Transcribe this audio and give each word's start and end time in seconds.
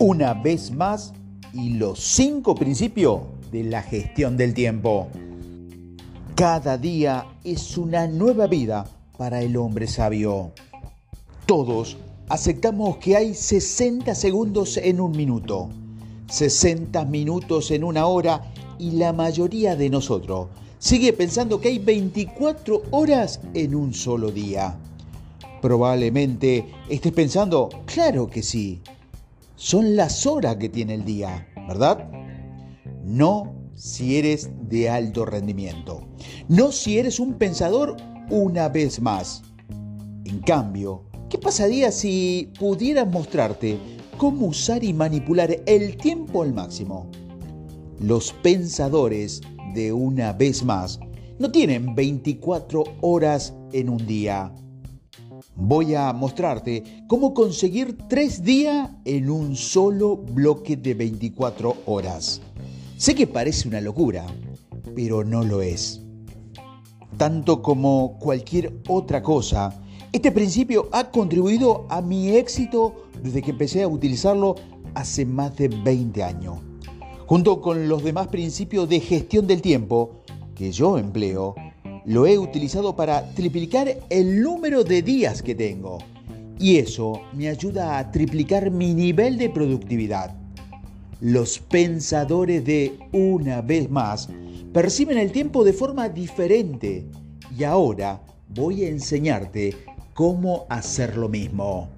una 0.00 0.32
vez 0.32 0.70
más 0.70 1.12
y 1.52 1.74
los 1.74 2.00
cinco 2.00 2.54
principios 2.54 3.20
de 3.52 3.64
la 3.64 3.82
gestión 3.82 4.38
del 4.38 4.54
tiempo. 4.54 5.08
Cada 6.34 6.78
día 6.78 7.26
es 7.44 7.76
una 7.76 8.06
nueva 8.06 8.46
vida 8.46 8.86
para 9.18 9.42
el 9.42 9.58
hombre 9.58 9.86
sabio. 9.86 10.52
Todos 11.44 11.98
aceptamos 12.30 12.96
que 12.96 13.14
hay 13.14 13.34
60 13.34 14.14
segundos 14.14 14.78
en 14.78 15.02
un 15.02 15.12
minuto, 15.12 15.68
60 16.30 17.04
minutos 17.04 17.70
en 17.70 17.84
una 17.84 18.06
hora 18.06 18.50
y 18.78 18.92
la 18.92 19.12
mayoría 19.12 19.76
de 19.76 19.90
nosotros 19.90 20.48
sigue 20.78 21.12
pensando 21.12 21.60
que 21.60 21.68
hay 21.68 21.78
24 21.78 22.84
horas 22.90 23.38
en 23.52 23.74
un 23.74 23.92
solo 23.92 24.30
día. 24.30 24.78
Probablemente 25.60 26.64
estés 26.88 27.12
pensando, 27.12 27.68
claro 27.84 28.30
que 28.30 28.42
sí, 28.42 28.80
son 29.60 29.94
las 29.94 30.26
horas 30.26 30.56
que 30.56 30.70
tiene 30.70 30.94
el 30.94 31.04
día, 31.04 31.46
¿verdad? 31.68 32.10
No 33.04 33.54
si 33.74 34.16
eres 34.16 34.48
de 34.70 34.88
alto 34.88 35.26
rendimiento, 35.26 36.08
no 36.48 36.72
si 36.72 36.98
eres 36.98 37.20
un 37.20 37.34
pensador 37.34 37.94
una 38.30 38.70
vez 38.70 39.02
más. 39.02 39.42
En 40.24 40.40
cambio, 40.40 41.04
¿qué 41.28 41.36
pasaría 41.36 41.92
si 41.92 42.50
pudieras 42.58 43.06
mostrarte 43.12 43.76
cómo 44.16 44.46
usar 44.46 44.82
y 44.82 44.94
manipular 44.94 45.54
el 45.66 45.98
tiempo 45.98 46.42
al 46.42 46.54
máximo? 46.54 47.10
Los 47.98 48.32
pensadores 48.32 49.42
de 49.74 49.92
una 49.92 50.32
vez 50.32 50.64
más 50.64 50.98
no 51.38 51.52
tienen 51.52 51.94
24 51.94 52.82
horas 53.02 53.54
en 53.74 53.90
un 53.90 54.06
día 54.06 54.54
voy 55.54 55.94
a 55.94 56.12
mostrarte 56.12 57.04
cómo 57.06 57.34
conseguir 57.34 57.96
tres 58.08 58.42
días 58.42 58.90
en 59.04 59.30
un 59.30 59.56
solo 59.56 60.16
bloque 60.16 60.76
de 60.76 60.94
24 60.94 61.76
horas. 61.86 62.40
Sé 62.96 63.14
que 63.14 63.26
parece 63.26 63.68
una 63.68 63.80
locura, 63.80 64.26
pero 64.94 65.24
no 65.24 65.44
lo 65.44 65.62
es. 65.62 66.02
Tanto 67.16 67.62
como 67.62 68.18
cualquier 68.18 68.80
otra 68.88 69.22
cosa, 69.22 69.80
este 70.12 70.32
principio 70.32 70.88
ha 70.92 71.10
contribuido 71.10 71.86
a 71.88 72.02
mi 72.02 72.30
éxito 72.30 73.04
desde 73.22 73.42
que 73.42 73.52
empecé 73.52 73.82
a 73.82 73.88
utilizarlo 73.88 74.56
hace 74.94 75.24
más 75.24 75.56
de 75.56 75.68
20 75.68 76.22
años. 76.22 76.58
Junto 77.26 77.60
con 77.60 77.88
los 77.88 78.02
demás 78.02 78.28
principios 78.28 78.88
de 78.88 79.00
gestión 79.00 79.46
del 79.46 79.62
tiempo 79.62 80.22
que 80.54 80.72
yo 80.72 80.98
empleo, 80.98 81.54
lo 82.04 82.26
he 82.26 82.38
utilizado 82.38 82.96
para 82.96 83.30
triplicar 83.34 83.98
el 84.08 84.42
número 84.42 84.84
de 84.84 85.02
días 85.02 85.42
que 85.42 85.54
tengo. 85.54 85.98
Y 86.58 86.76
eso 86.76 87.22
me 87.32 87.48
ayuda 87.48 87.98
a 87.98 88.10
triplicar 88.10 88.70
mi 88.70 88.94
nivel 88.94 89.38
de 89.38 89.48
productividad. 89.48 90.34
Los 91.20 91.58
pensadores 91.58 92.64
de 92.64 92.98
una 93.12 93.60
vez 93.60 93.90
más 93.90 94.28
perciben 94.72 95.18
el 95.18 95.32
tiempo 95.32 95.64
de 95.64 95.72
forma 95.72 96.08
diferente. 96.08 97.06
Y 97.56 97.64
ahora 97.64 98.20
voy 98.48 98.84
a 98.84 98.88
enseñarte 98.88 99.74
cómo 100.14 100.66
hacer 100.68 101.16
lo 101.16 101.28
mismo. 101.28 101.88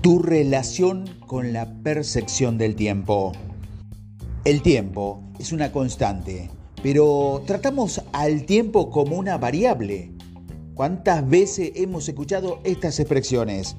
Tu 0.00 0.20
relación 0.20 1.04
con 1.26 1.52
la 1.52 1.72
percepción 1.82 2.58
del 2.58 2.74
tiempo. 2.76 3.32
El 4.44 4.62
tiempo 4.62 5.20
es 5.38 5.52
una 5.52 5.72
constante 5.72 6.50
pero 6.82 7.42
tratamos 7.46 8.02
al 8.12 8.44
tiempo 8.44 8.90
como 8.90 9.16
una 9.16 9.38
variable. 9.38 10.12
¿Cuántas 10.74 11.28
veces 11.28 11.72
hemos 11.74 12.08
escuchado 12.08 12.60
estas 12.64 13.00
expresiones? 13.00 13.76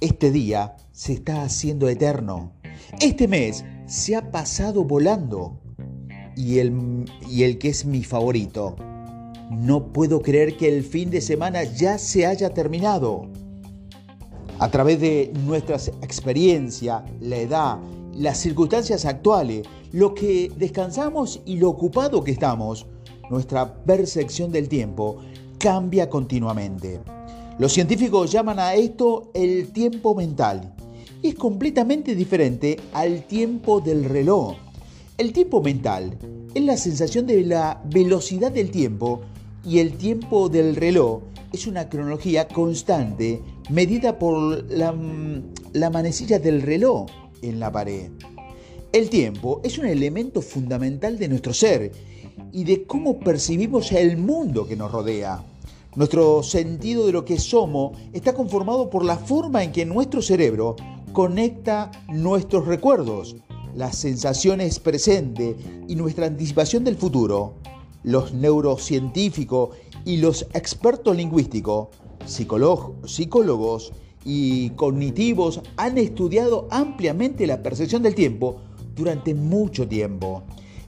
Este 0.00 0.30
día 0.30 0.76
se 0.92 1.14
está 1.14 1.42
haciendo 1.42 1.88
eterno. 1.88 2.52
Este 3.00 3.26
mes 3.26 3.64
se 3.86 4.14
ha 4.16 4.30
pasado 4.30 4.84
volando. 4.84 5.60
Y 6.36 6.58
el, 6.58 7.04
y 7.28 7.42
el 7.42 7.58
que 7.58 7.68
es 7.68 7.84
mi 7.84 8.04
favorito. 8.04 8.76
No 9.50 9.92
puedo 9.92 10.22
creer 10.22 10.56
que 10.56 10.68
el 10.74 10.82
fin 10.82 11.10
de 11.10 11.20
semana 11.20 11.64
ya 11.64 11.98
se 11.98 12.24
haya 12.24 12.50
terminado. 12.54 13.28
A 14.58 14.70
través 14.70 15.00
de 15.00 15.32
nuestras 15.44 15.88
experiencias, 16.02 17.02
la 17.20 17.36
edad, 17.36 17.78
las 18.14 18.38
circunstancias 18.38 19.04
actuales, 19.04 19.66
lo 19.92 20.14
que 20.14 20.50
descansamos 20.56 21.40
y 21.44 21.56
lo 21.56 21.70
ocupado 21.70 22.22
que 22.22 22.32
estamos, 22.32 22.86
nuestra 23.30 23.74
percepción 23.84 24.52
del 24.52 24.68
tiempo 24.68 25.18
cambia 25.58 26.10
continuamente. 26.10 27.00
Los 27.58 27.72
científicos 27.72 28.32
llaman 28.32 28.58
a 28.58 28.74
esto 28.74 29.30
el 29.34 29.72
tiempo 29.72 30.14
mental. 30.14 30.74
Es 31.22 31.34
completamente 31.34 32.14
diferente 32.14 32.78
al 32.92 33.24
tiempo 33.26 33.80
del 33.80 34.04
reloj. 34.04 34.56
El 35.16 35.32
tiempo 35.32 35.62
mental 35.62 36.18
es 36.54 36.62
la 36.64 36.76
sensación 36.76 37.26
de 37.26 37.42
la 37.42 37.80
velocidad 37.84 38.50
del 38.50 38.70
tiempo 38.70 39.20
y 39.64 39.78
el 39.78 39.92
tiempo 39.92 40.48
del 40.48 40.74
reloj 40.74 41.22
es 41.52 41.66
una 41.66 41.88
cronología 41.88 42.48
constante 42.48 43.40
medida 43.70 44.18
por 44.18 44.64
la, 44.70 44.94
la 45.72 45.90
manecilla 45.90 46.38
del 46.38 46.62
reloj 46.62 47.06
en 47.42 47.60
la 47.60 47.70
pared. 47.70 48.10
El 48.92 49.10
tiempo 49.10 49.60
es 49.64 49.78
un 49.78 49.86
elemento 49.86 50.42
fundamental 50.42 51.18
de 51.18 51.28
nuestro 51.28 51.52
ser 51.52 51.92
y 52.52 52.64
de 52.64 52.84
cómo 52.84 53.18
percibimos 53.18 53.92
el 53.92 54.16
mundo 54.16 54.66
que 54.66 54.76
nos 54.76 54.92
rodea. 54.92 55.44
Nuestro 55.94 56.42
sentido 56.42 57.06
de 57.06 57.12
lo 57.12 57.24
que 57.24 57.38
somos 57.38 57.98
está 58.12 58.32
conformado 58.32 58.88
por 58.88 59.04
la 59.04 59.16
forma 59.16 59.62
en 59.62 59.72
que 59.72 59.84
nuestro 59.84 60.22
cerebro 60.22 60.76
conecta 61.12 61.90
nuestros 62.08 62.66
recuerdos, 62.66 63.36
las 63.74 63.96
sensaciones 63.96 64.78
presentes 64.78 65.56
y 65.88 65.96
nuestra 65.96 66.26
anticipación 66.26 66.84
del 66.84 66.96
futuro. 66.96 67.54
Los 68.02 68.32
neurocientíficos 68.32 69.76
y 70.04 70.16
los 70.16 70.46
expertos 70.54 71.16
lingüísticos, 71.16 71.88
psicólogos 72.24 73.92
y 74.24 74.70
cognitivos 74.70 75.60
han 75.76 75.98
estudiado 75.98 76.68
ampliamente 76.70 77.46
la 77.46 77.62
percepción 77.62 78.02
del 78.02 78.14
tiempo 78.14 78.60
durante 78.94 79.34
mucho 79.34 79.86
tiempo. 79.88 80.42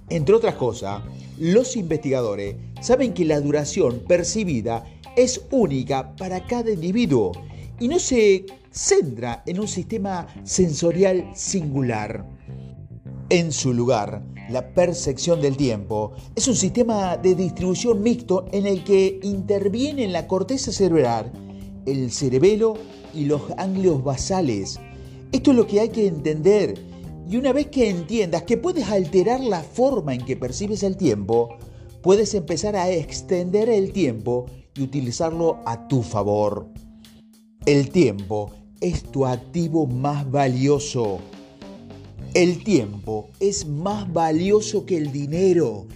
Entre 0.09 0.35
otras 0.35 0.55
cosas, 0.57 1.03
los 1.39 1.77
investigadores 1.77 2.57
saben 2.81 3.15
que 3.15 3.25
la 3.25 3.41
duración 3.41 4.03
percibida 4.07 4.85
es 5.17 5.41
única 5.51 6.15
para 6.17 6.47
cada 6.47 6.71
individuo 6.71 7.33
y 7.81 7.89
no 7.89 7.99
se 7.99 8.45
centra 8.71 9.43
en 9.47 9.61
un 9.61 9.69
sistema 9.69 10.27
sensorial 10.45 11.31
singular. 11.35 12.27
En 13.31 13.53
su 13.53 13.73
lugar, 13.73 14.23
la 14.51 14.75
percepción 14.75 15.41
del 15.41 15.57
tiempo 15.57 16.13
es 16.37 16.47
un 16.49 16.57
sistema 16.57 17.17
de 17.17 17.35
distribución 17.35 18.03
mixto 18.03 18.47
en 18.53 18.67
el 18.67 18.85
que 18.85 19.19
interviene 19.23 20.07
la 20.09 20.27
corteza 20.27 20.71
cerebral, 20.71 21.33
el 21.87 22.11
cerebelo 22.11 22.75
y 23.15 23.25
los 23.25 23.49
ganglios 23.49 24.03
basales. 24.03 24.81
Esto 25.33 25.51
es 25.51 25.57
lo 25.57 25.67
que 25.67 25.81
hay 25.81 25.89
que 25.89 26.07
entender. 26.07 26.75
Y 27.29 27.37
una 27.37 27.53
vez 27.53 27.69
que 27.69 27.89
entiendas 27.89 28.43
que 28.43 28.57
puedes 28.57 28.89
alterar 28.89 29.41
la 29.41 29.63
forma 29.63 30.15
en 30.15 30.25
que 30.25 30.37
percibes 30.37 30.83
el 30.83 30.97
tiempo, 30.97 31.57
puedes 32.03 32.35
empezar 32.35 32.77
a 32.77 32.91
extender 32.91 33.69
el 33.69 33.93
tiempo 33.93 34.47
y 34.75 34.83
utilizarlo 34.83 35.61
a 35.65 35.89
tu 35.89 36.03
favor. 36.03 36.69
El 37.67 37.89
tiempo 37.91 38.51
es 38.81 39.05
tu 39.05 39.25
activo 39.25 39.87
más 39.87 40.31
valioso. 40.31 41.19
El 42.35 42.63
tiempo 42.63 43.31
es 43.41 43.67
más 43.67 44.13
valioso 44.13 44.85
que 44.85 44.99
el 44.99 45.13
dinero. 45.13 45.87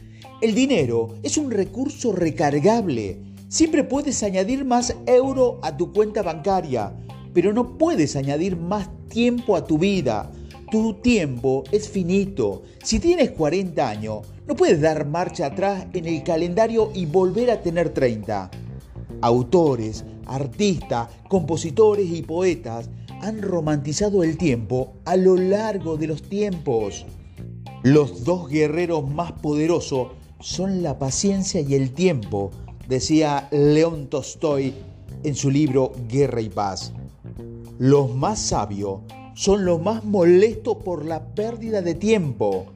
El 0.41 0.55
dinero 0.55 1.17
es 1.23 1.37
un 1.37 1.51
recurso 1.51 2.13
recargable. 2.13 3.28
Siempre 3.49 3.83
puedes 3.83 4.23
añadir 4.23 4.67
más 4.67 4.95
euro 5.07 5.59
a 5.63 5.75
tu 5.75 5.91
cuenta 5.95 6.23
bancaria, 6.23 6.93
pero 7.33 7.55
no 7.55 7.79
puedes 7.79 8.15
añadir 8.15 8.59
más 8.59 8.91
tiempo 9.09 9.57
a 9.57 9.65
tu 9.65 9.79
vida. 9.79 10.31
Tu 10.71 10.93
tiempo 11.01 11.65
es 11.73 11.89
finito. 11.89 12.63
Si 12.83 13.01
tienes 13.01 13.31
40 13.31 13.89
años, 13.89 14.27
no 14.47 14.55
puedes 14.55 14.83
dar 14.83 15.07
marcha 15.07 15.47
atrás 15.47 15.87
en 15.95 16.05
el 16.05 16.23
calendario 16.25 16.91
y 16.95 17.07
volver 17.07 17.51
a 17.51 17.63
tener 17.63 17.89
30. 17.89 18.51
Autores, 19.23 20.05
artistas, 20.27 21.09
compositores 21.27 22.11
y 22.11 22.21
poetas 22.21 22.91
han 23.23 23.41
romantizado 23.41 24.25
el 24.25 24.37
tiempo 24.37 24.93
a 25.07 25.17
lo 25.17 25.37
largo 25.37 25.97
de 25.97 26.07
los 26.07 26.21
tiempos. 26.21 27.07
Los 27.83 28.25
dos 28.25 28.51
guerreros 28.51 29.11
más 29.11 29.33
poderosos 29.33 30.09
son 30.39 30.83
la 30.83 30.99
paciencia 30.99 31.63
y 31.63 31.75
el 31.75 31.93
tiempo, 31.93 32.51
decía 32.89 33.49
León 33.53 34.09
Tolstoy 34.09 34.73
en 35.23 35.35
su 35.35 35.51
libro 35.51 35.93
Guerra 36.09 36.41
y 36.41 36.49
Paz. 36.49 36.93
Los 37.79 38.15
más 38.15 38.39
sabios 38.39 39.01
son 39.35 39.65
los 39.65 39.81
más 39.81 40.05
molestos 40.05 40.79
por 40.79 41.05
la 41.05 41.35
pérdida 41.35 41.83
de 41.83 41.95
tiempo. 41.95 42.67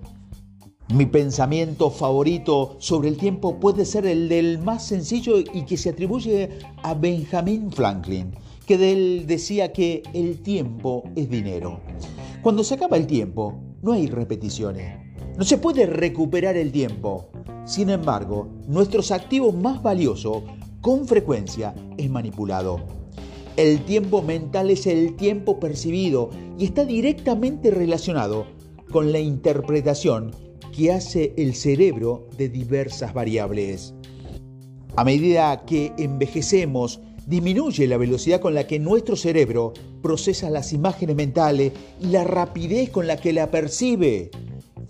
Mi 0.94 1.06
pensamiento 1.06 1.91
favorito 1.91 2.76
sobre 2.79 3.09
el 3.09 3.17
tiempo 3.17 3.59
puede 3.59 3.87
ser 3.87 4.06
el 4.06 4.29
del 4.29 4.59
más 4.59 4.87
sencillo 4.87 5.38
y 5.38 5.64
que 5.64 5.79
se 5.79 5.91
atribuye 5.91 6.50
a 6.82 6.93
Benjamin 6.94 7.73
Franklin, 7.73 8.32
que 8.67 8.93
él 8.93 9.25
decía 9.26 9.73
que 9.73 10.03
el 10.12 10.43
tiempo 10.43 11.05
es 11.17 11.31
dinero. 11.31 11.81
Cuando 12.43 12.62
se 12.62 12.75
acaba 12.75 12.99
el 12.99 13.06
tiempo, 13.06 13.55
no 13.81 13.93
hay 13.93 14.06
repeticiones. 14.06 14.99
No 15.38 15.44
se 15.44 15.56
puede 15.56 15.87
recuperar 15.87 16.56
el 16.56 16.70
tiempo. 16.70 17.31
Sin 17.64 17.91
embargo, 17.91 18.49
nuestros 18.67 19.12
activos 19.12 19.55
más 19.55 19.82
valiosos 19.82 20.43
con 20.81 21.06
frecuencia 21.06 21.75
es 21.97 22.11
manipulado. 22.11 22.81
El 23.56 23.85
tiempo 23.85 24.23
mental 24.23 24.70
es 24.70 24.87
el 24.87 25.14
tiempo 25.14 25.61
percibido 25.61 26.31
y 26.59 26.64
está 26.64 26.85
directamente 26.85 27.70
relacionado 27.70 28.47
con 28.91 29.12
la 29.12 29.20
interpretación 29.20 30.32
que 30.75 30.91
hace 30.91 31.35
el 31.37 31.55
cerebro 31.55 32.29
de 32.37 32.49
diversas 32.49 33.14
variables. 33.14 33.94
A 34.97 35.05
medida 35.05 35.64
que 35.64 35.93
envejecemos, 35.99 37.00
disminuye 37.26 37.87
la 37.87 37.97
velocidad 37.97 38.41
con 38.41 38.55
la 38.55 38.67
que 38.67 38.79
nuestro 38.79 39.17
cerebro 39.17 39.73
procesa 40.03 40.50
las 40.50 40.73
imágenes 40.73 41.14
mentales 41.14 41.73
y 42.00 42.06
la 42.06 42.25
rapidez 42.25 42.91
con 42.91 43.06
la 43.06 43.17
que 43.17 43.32
la 43.32 43.50
percibe. 43.50 44.31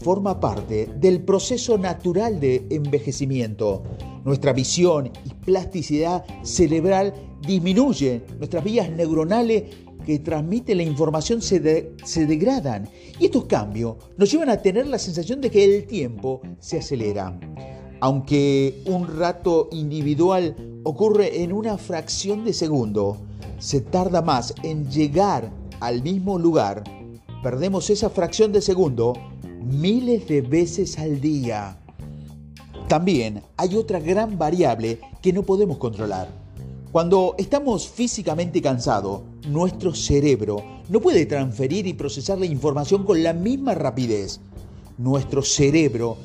Forma 0.02 0.40
parte 0.40 0.88
del 0.96 1.22
proceso 1.22 1.78
natural 1.78 2.40
de 2.40 2.66
envejecimiento. 2.70 3.84
Nuestra 4.25 4.52
visión 4.52 5.12
y 5.25 5.32
plasticidad 5.44 6.25
cerebral 6.43 7.14
disminuyen, 7.46 8.25
nuestras 8.38 8.64
vías 8.64 8.90
neuronales 8.90 9.62
que 10.04 10.19
transmiten 10.19 10.78
la 10.78 10.82
información 10.82 11.40
se, 11.40 11.93
se, 12.04 12.26
degradan 12.26 12.88
y 13.20 13.26
estos 13.26 13.44
cambios 13.44 13.94
nos 14.16 14.28
llevan 14.28 14.49
a 14.49 14.60
tener 14.60 14.88
la 14.88 14.99
sensación 14.99 15.40
de 15.40 15.50
que 15.52 15.64
el 15.64 15.87
tiempo 15.87 16.40
se 16.58 16.78
acelera. 16.78 17.38
Aunque 18.00 18.82
un 18.87 19.06
rato 19.16 19.69
individual 19.70 20.81
ocurre 20.82 21.44
en 21.44 21.52
una 21.52 21.78
fracción 21.78 22.44
de 22.44 22.52
segundo, 22.52 23.19
se 23.58 23.81
tarda 23.81 24.20
más 24.20 24.52
en 24.64 24.90
llegar 24.90 25.52
al 25.78 26.02
mismo 26.02 26.40
lugar, 26.40 26.82
perdemos 27.44 27.88
esa 27.90 28.10
fracción 28.10 28.52
de 28.52 28.60
segundo 28.60 29.12
miles 29.62 30.26
de 30.28 30.42
veces 30.42 30.98
al 30.98 31.20
día. 31.20 31.76
También 32.88 33.42
hay 33.56 33.76
otra 33.76 34.00
gran 34.00 34.38
variable 34.38 35.00
que 35.22 35.32
no 35.32 35.42
podemos 35.42 35.78
controlar. 35.78 36.28
Cuando 36.90 37.34
estamos 37.38 37.88
físicamente 37.88 38.60
cansados, 38.60 39.22
nuestro 39.48 39.94
cerebro 39.94 40.62
no 40.90 41.00
puede 41.00 41.24
transferir 41.24 41.86
y 41.86 41.94
procesar 41.94 42.38
la 42.38 42.46
información 42.46 43.04
con 43.04 43.22
la 43.22 43.32
misma 43.32 43.74
rapidez. 43.74 44.40
Nuestro 44.98 45.42
cerebro 45.42 46.18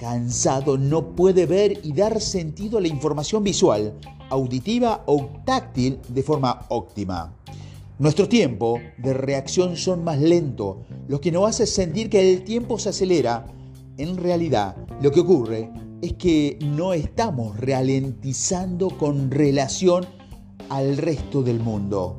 cansado 0.00 0.76
no 0.76 1.14
puede 1.14 1.46
ver 1.46 1.78
y 1.84 1.92
dar 1.92 2.20
sentido 2.20 2.78
a 2.78 2.80
la 2.80 2.88
información 2.88 3.44
visual, 3.44 3.94
auditiva 4.30 5.04
o 5.06 5.28
táctil 5.44 6.00
de 6.08 6.22
forma 6.22 6.66
óptima. 6.70 7.32
Nuestro 8.00 8.30
tiempo 8.30 8.80
de 8.96 9.12
reacción 9.12 9.76
son 9.76 10.02
más 10.04 10.18
lento, 10.18 10.86
lo 11.06 11.20
que 11.20 11.30
nos 11.30 11.46
hace 11.46 11.66
sentir 11.66 12.08
que 12.08 12.32
el 12.32 12.44
tiempo 12.44 12.78
se 12.78 12.88
acelera. 12.88 13.44
En 13.98 14.16
realidad, 14.16 14.74
lo 15.02 15.12
que 15.12 15.20
ocurre 15.20 15.70
es 16.00 16.14
que 16.14 16.58
no 16.62 16.94
estamos 16.94 17.60
ralentizando 17.60 18.88
con 18.88 19.30
relación 19.30 20.06
al 20.70 20.96
resto 20.96 21.42
del 21.42 21.60
mundo. 21.60 22.16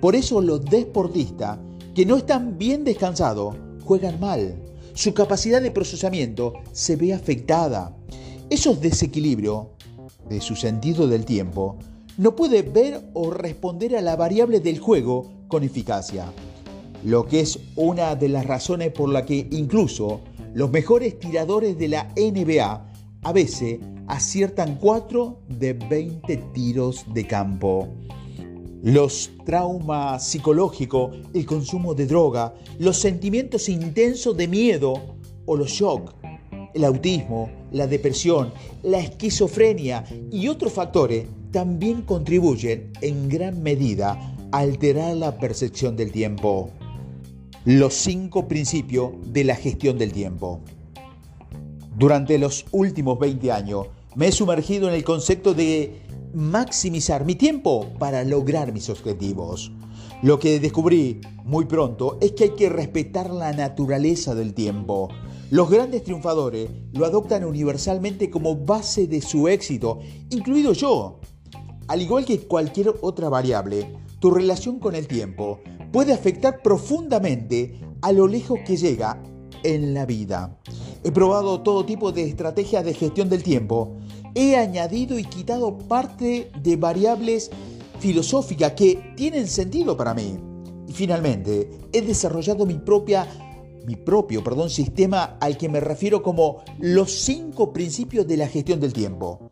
Por 0.00 0.16
eso 0.16 0.40
los 0.40 0.64
deportistas 0.64 1.58
que 1.94 2.06
no 2.06 2.16
están 2.16 2.56
bien 2.56 2.82
descansados 2.82 3.54
juegan 3.84 4.18
mal 4.20 4.56
su 4.94 5.14
capacidad 5.14 5.62
de 5.62 5.70
procesamiento 5.70 6.54
se 6.72 6.96
ve 6.96 7.12
afectada. 7.12 7.96
Esos 8.48 8.80
desequilibrios 8.80 9.66
de 10.28 10.40
su 10.40 10.56
sentido 10.56 11.06
del 11.06 11.24
tiempo 11.24 11.76
no 12.20 12.36
puede 12.36 12.60
ver 12.60 13.00
o 13.14 13.30
responder 13.30 13.96
a 13.96 14.02
la 14.02 14.14
variable 14.14 14.60
del 14.60 14.78
juego 14.78 15.46
con 15.48 15.64
eficacia, 15.64 16.30
lo 17.02 17.24
que 17.24 17.40
es 17.40 17.58
una 17.76 18.14
de 18.14 18.28
las 18.28 18.44
razones 18.44 18.92
por 18.92 19.08
la 19.08 19.24
que 19.24 19.48
incluso 19.50 20.20
los 20.52 20.70
mejores 20.70 21.18
tiradores 21.18 21.78
de 21.78 21.88
la 21.88 22.12
NBA 22.14 22.92
a 23.22 23.32
veces 23.32 23.80
aciertan 24.06 24.76
4 24.78 25.38
de 25.48 25.72
20 25.72 26.36
tiros 26.52 27.06
de 27.14 27.26
campo. 27.26 27.88
Los 28.82 29.30
traumas 29.46 30.22
psicológicos, 30.22 31.16
el 31.32 31.46
consumo 31.46 31.94
de 31.94 32.06
droga, 32.06 32.52
los 32.78 32.98
sentimientos 32.98 33.66
intensos 33.70 34.36
de 34.36 34.46
miedo 34.46 34.92
o 35.46 35.56
los 35.56 35.70
shock, 35.70 36.12
el 36.74 36.84
autismo, 36.84 37.50
la 37.72 37.86
depresión, 37.86 38.52
la 38.82 38.98
esquizofrenia 38.98 40.04
y 40.30 40.48
otros 40.48 40.74
factores 40.74 41.24
también 41.50 42.02
contribuyen 42.02 42.92
en 43.00 43.28
gran 43.28 43.62
medida 43.62 44.36
a 44.52 44.58
alterar 44.58 45.16
la 45.16 45.38
percepción 45.38 45.96
del 45.96 46.12
tiempo. 46.12 46.70
Los 47.64 47.94
cinco 47.94 48.48
principios 48.48 49.12
de 49.26 49.44
la 49.44 49.56
gestión 49.56 49.98
del 49.98 50.12
tiempo. 50.12 50.60
Durante 51.96 52.38
los 52.38 52.64
últimos 52.70 53.18
20 53.18 53.52
años 53.52 53.86
me 54.14 54.28
he 54.28 54.32
sumergido 54.32 54.88
en 54.88 54.94
el 54.94 55.04
concepto 55.04 55.54
de 55.54 56.00
maximizar 56.32 57.24
mi 57.24 57.34
tiempo 57.34 57.88
para 57.98 58.24
lograr 58.24 58.72
mis 58.72 58.88
objetivos. 58.88 59.72
Lo 60.22 60.38
que 60.38 60.60
descubrí 60.60 61.20
muy 61.44 61.64
pronto 61.64 62.18
es 62.20 62.32
que 62.32 62.44
hay 62.44 62.50
que 62.50 62.68
respetar 62.68 63.30
la 63.30 63.52
naturaleza 63.52 64.34
del 64.34 64.54
tiempo. 64.54 65.08
Los 65.50 65.70
grandes 65.70 66.04
triunfadores 66.04 66.70
lo 66.92 67.04
adoptan 67.04 67.44
universalmente 67.44 68.30
como 68.30 68.54
base 68.54 69.06
de 69.06 69.20
su 69.20 69.48
éxito, 69.48 69.98
incluido 70.30 70.72
yo. 70.72 71.20
Al 71.90 72.00
igual 72.00 72.24
que 72.24 72.38
cualquier 72.38 72.94
otra 73.00 73.28
variable, 73.28 73.92
tu 74.20 74.30
relación 74.30 74.78
con 74.78 74.94
el 74.94 75.08
tiempo 75.08 75.58
puede 75.90 76.12
afectar 76.12 76.62
profundamente 76.62 77.80
a 78.00 78.12
lo 78.12 78.28
lejos 78.28 78.60
que 78.64 78.76
llega 78.76 79.20
en 79.64 79.92
la 79.92 80.06
vida. 80.06 80.56
He 81.02 81.10
probado 81.10 81.62
todo 81.62 81.84
tipo 81.84 82.12
de 82.12 82.22
estrategias 82.22 82.84
de 82.84 82.94
gestión 82.94 83.28
del 83.28 83.42
tiempo 83.42 83.96
he 84.36 84.54
añadido 84.54 85.18
y 85.18 85.24
quitado 85.24 85.78
parte 85.78 86.52
de 86.62 86.76
variables 86.76 87.50
filosóficas 87.98 88.74
que 88.74 89.12
tienen 89.16 89.48
sentido 89.48 89.96
para 89.96 90.14
mí. 90.14 90.38
Y 90.86 90.92
finalmente, 90.92 91.72
he 91.92 92.02
desarrollado 92.02 92.66
mi 92.66 92.74
propia 92.74 93.26
mi 93.84 93.96
propio, 93.96 94.44
perdón, 94.44 94.70
sistema 94.70 95.38
al 95.40 95.56
que 95.56 95.68
me 95.68 95.80
refiero 95.80 96.22
como 96.22 96.62
los 96.78 97.10
cinco 97.10 97.72
principios 97.72 98.28
de 98.28 98.36
la 98.36 98.46
gestión 98.46 98.78
del 98.78 98.92
tiempo. 98.92 99.48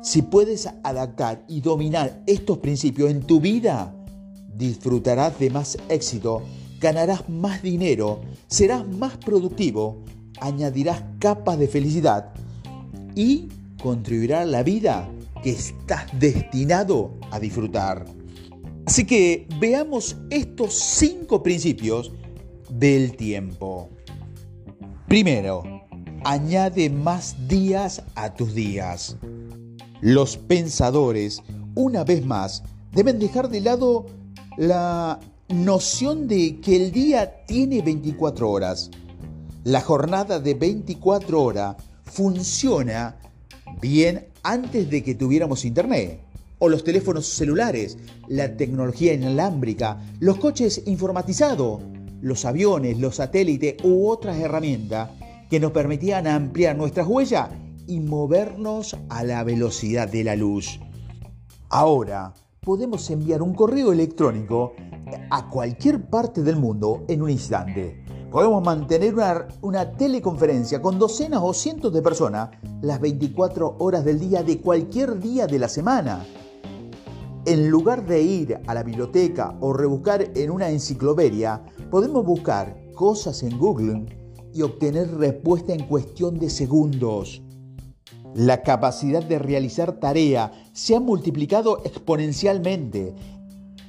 Si 0.00 0.22
puedes 0.22 0.68
adaptar 0.84 1.44
y 1.48 1.60
dominar 1.60 2.22
estos 2.26 2.58
principios 2.58 3.10
en 3.10 3.20
tu 3.20 3.40
vida, 3.40 3.94
disfrutarás 4.54 5.38
de 5.38 5.50
más 5.50 5.76
éxito, 5.88 6.42
ganarás 6.80 7.28
más 7.28 7.62
dinero, 7.62 8.20
serás 8.46 8.86
más 8.86 9.16
productivo, 9.16 10.04
añadirás 10.40 11.02
capas 11.18 11.58
de 11.58 11.66
felicidad 11.66 12.32
y 13.16 13.48
contribuirá 13.82 14.42
a 14.42 14.46
la 14.46 14.62
vida 14.62 15.10
que 15.42 15.50
estás 15.50 16.06
destinado 16.18 17.14
a 17.32 17.40
disfrutar. 17.40 18.04
Así 18.86 19.04
que 19.04 19.48
veamos 19.58 20.16
estos 20.30 20.74
cinco 20.74 21.42
principios 21.42 22.12
del 22.70 23.16
tiempo. 23.16 23.90
Primero, 25.08 25.62
añade 26.24 26.88
más 26.88 27.48
días 27.48 28.02
a 28.14 28.32
tus 28.34 28.54
días. 28.54 29.16
Los 30.00 30.36
pensadores, 30.36 31.42
una 31.74 32.04
vez 32.04 32.24
más, 32.24 32.62
deben 32.92 33.18
dejar 33.18 33.48
de 33.48 33.60
lado 33.60 34.06
la 34.56 35.18
noción 35.48 36.28
de 36.28 36.60
que 36.60 36.76
el 36.76 36.92
día 36.92 37.44
tiene 37.46 37.82
24 37.82 38.48
horas. 38.48 38.90
La 39.64 39.80
jornada 39.80 40.38
de 40.38 40.54
24 40.54 41.42
horas 41.42 41.76
funciona 42.04 43.16
bien 43.80 44.28
antes 44.44 44.88
de 44.88 45.02
que 45.02 45.16
tuviéramos 45.16 45.64
internet, 45.64 46.20
o 46.60 46.68
los 46.68 46.84
teléfonos 46.84 47.26
celulares, 47.26 47.98
la 48.28 48.56
tecnología 48.56 49.14
inalámbrica, 49.14 50.00
los 50.20 50.38
coches 50.38 50.82
informatizados, 50.86 51.80
los 52.20 52.44
aviones, 52.44 52.98
los 52.98 53.16
satélites 53.16 53.82
u 53.82 54.08
otras 54.08 54.38
herramientas 54.38 55.10
que 55.50 55.58
nos 55.58 55.72
permitían 55.72 56.28
ampliar 56.28 56.76
nuestras 56.76 57.06
huellas 57.06 57.48
y 57.88 58.00
movernos 58.00 58.96
a 59.08 59.24
la 59.24 59.42
velocidad 59.42 60.08
de 60.08 60.22
la 60.22 60.36
luz. 60.36 60.78
Ahora 61.70 62.34
podemos 62.60 63.08
enviar 63.10 63.40
un 63.40 63.54
correo 63.54 63.92
electrónico 63.92 64.74
a 65.30 65.48
cualquier 65.48 66.08
parte 66.08 66.42
del 66.42 66.56
mundo 66.56 67.04
en 67.08 67.22
un 67.22 67.30
instante. 67.30 68.04
Podemos 68.30 68.62
mantener 68.62 69.14
una, 69.62 69.92
teleconferencia 69.92 70.82
con 70.82 70.98
docenas 70.98 71.40
o 71.42 71.54
cientos 71.54 71.94
de 71.94 72.02
personas 72.02 72.50
las 72.82 73.00
24 73.00 73.76
horas 73.78 74.04
del 74.04 74.20
día 74.20 74.42
de 74.42 74.60
cualquier 74.60 75.18
día 75.18 75.46
de 75.46 75.58
la 75.58 75.68
semana. 75.68 76.26
En 77.46 77.70
lugar 77.70 78.04
de 78.04 78.20
ir 78.20 78.58
a 78.66 78.74
la 78.74 78.82
biblioteca 78.82 79.56
o 79.60 79.72
rebuscar 79.72 80.30
en 80.34 80.50
una 80.50 80.68
enciclopedia, 80.68 81.64
podemos 81.90 82.22
buscar 82.26 82.78
cosas 82.94 83.42
en 83.42 83.58
Google 83.58 84.04
y 84.52 84.60
obtener 84.60 85.10
respuesta 85.16 85.72
en 85.72 85.86
cuestión 85.86 86.38
de 86.38 86.50
segundos. 86.50 87.42
La 88.34 88.62
capacidad 88.62 89.22
de 89.22 89.38
realizar 89.38 89.92
tarea 89.92 90.52
se 90.72 90.94
ha 90.94 91.00
multiplicado 91.00 91.80
exponencialmente 91.84 93.14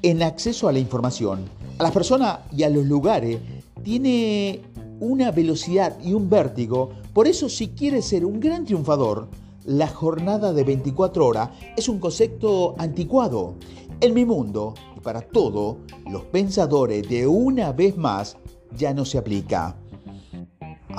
en 0.01 0.23
acceso 0.23 0.67
a 0.67 0.71
la 0.71 0.79
información, 0.79 1.45
a 1.77 1.83
las 1.83 1.91
personas 1.91 2.39
y 2.55 2.63
a 2.63 2.69
los 2.69 2.85
lugares 2.85 3.39
tiene 3.83 4.61
una 4.99 5.31
velocidad 5.31 5.97
y 6.03 6.13
un 6.13 6.29
vértigo. 6.29 6.89
Por 7.13 7.27
eso 7.27 7.49
si 7.49 7.69
quieres 7.69 8.05
ser 8.05 8.25
un 8.25 8.39
gran 8.39 8.65
triunfador, 8.65 9.27
la 9.65 9.87
jornada 9.87 10.53
de 10.53 10.63
24 10.63 11.25
horas 11.25 11.49
es 11.77 11.89
un 11.89 11.99
concepto 11.99 12.75
anticuado. 12.77 13.55
En 14.01 14.13
mi 14.13 14.25
mundo, 14.25 14.73
y 14.95 14.99
para 15.01 15.21
todo, 15.21 15.79
los 16.09 16.23
pensadores 16.23 17.07
de 17.09 17.27
una 17.27 17.71
vez 17.73 17.97
más 17.97 18.37
ya 18.75 18.93
no 18.93 19.05
se 19.05 19.17
aplica. 19.17 19.75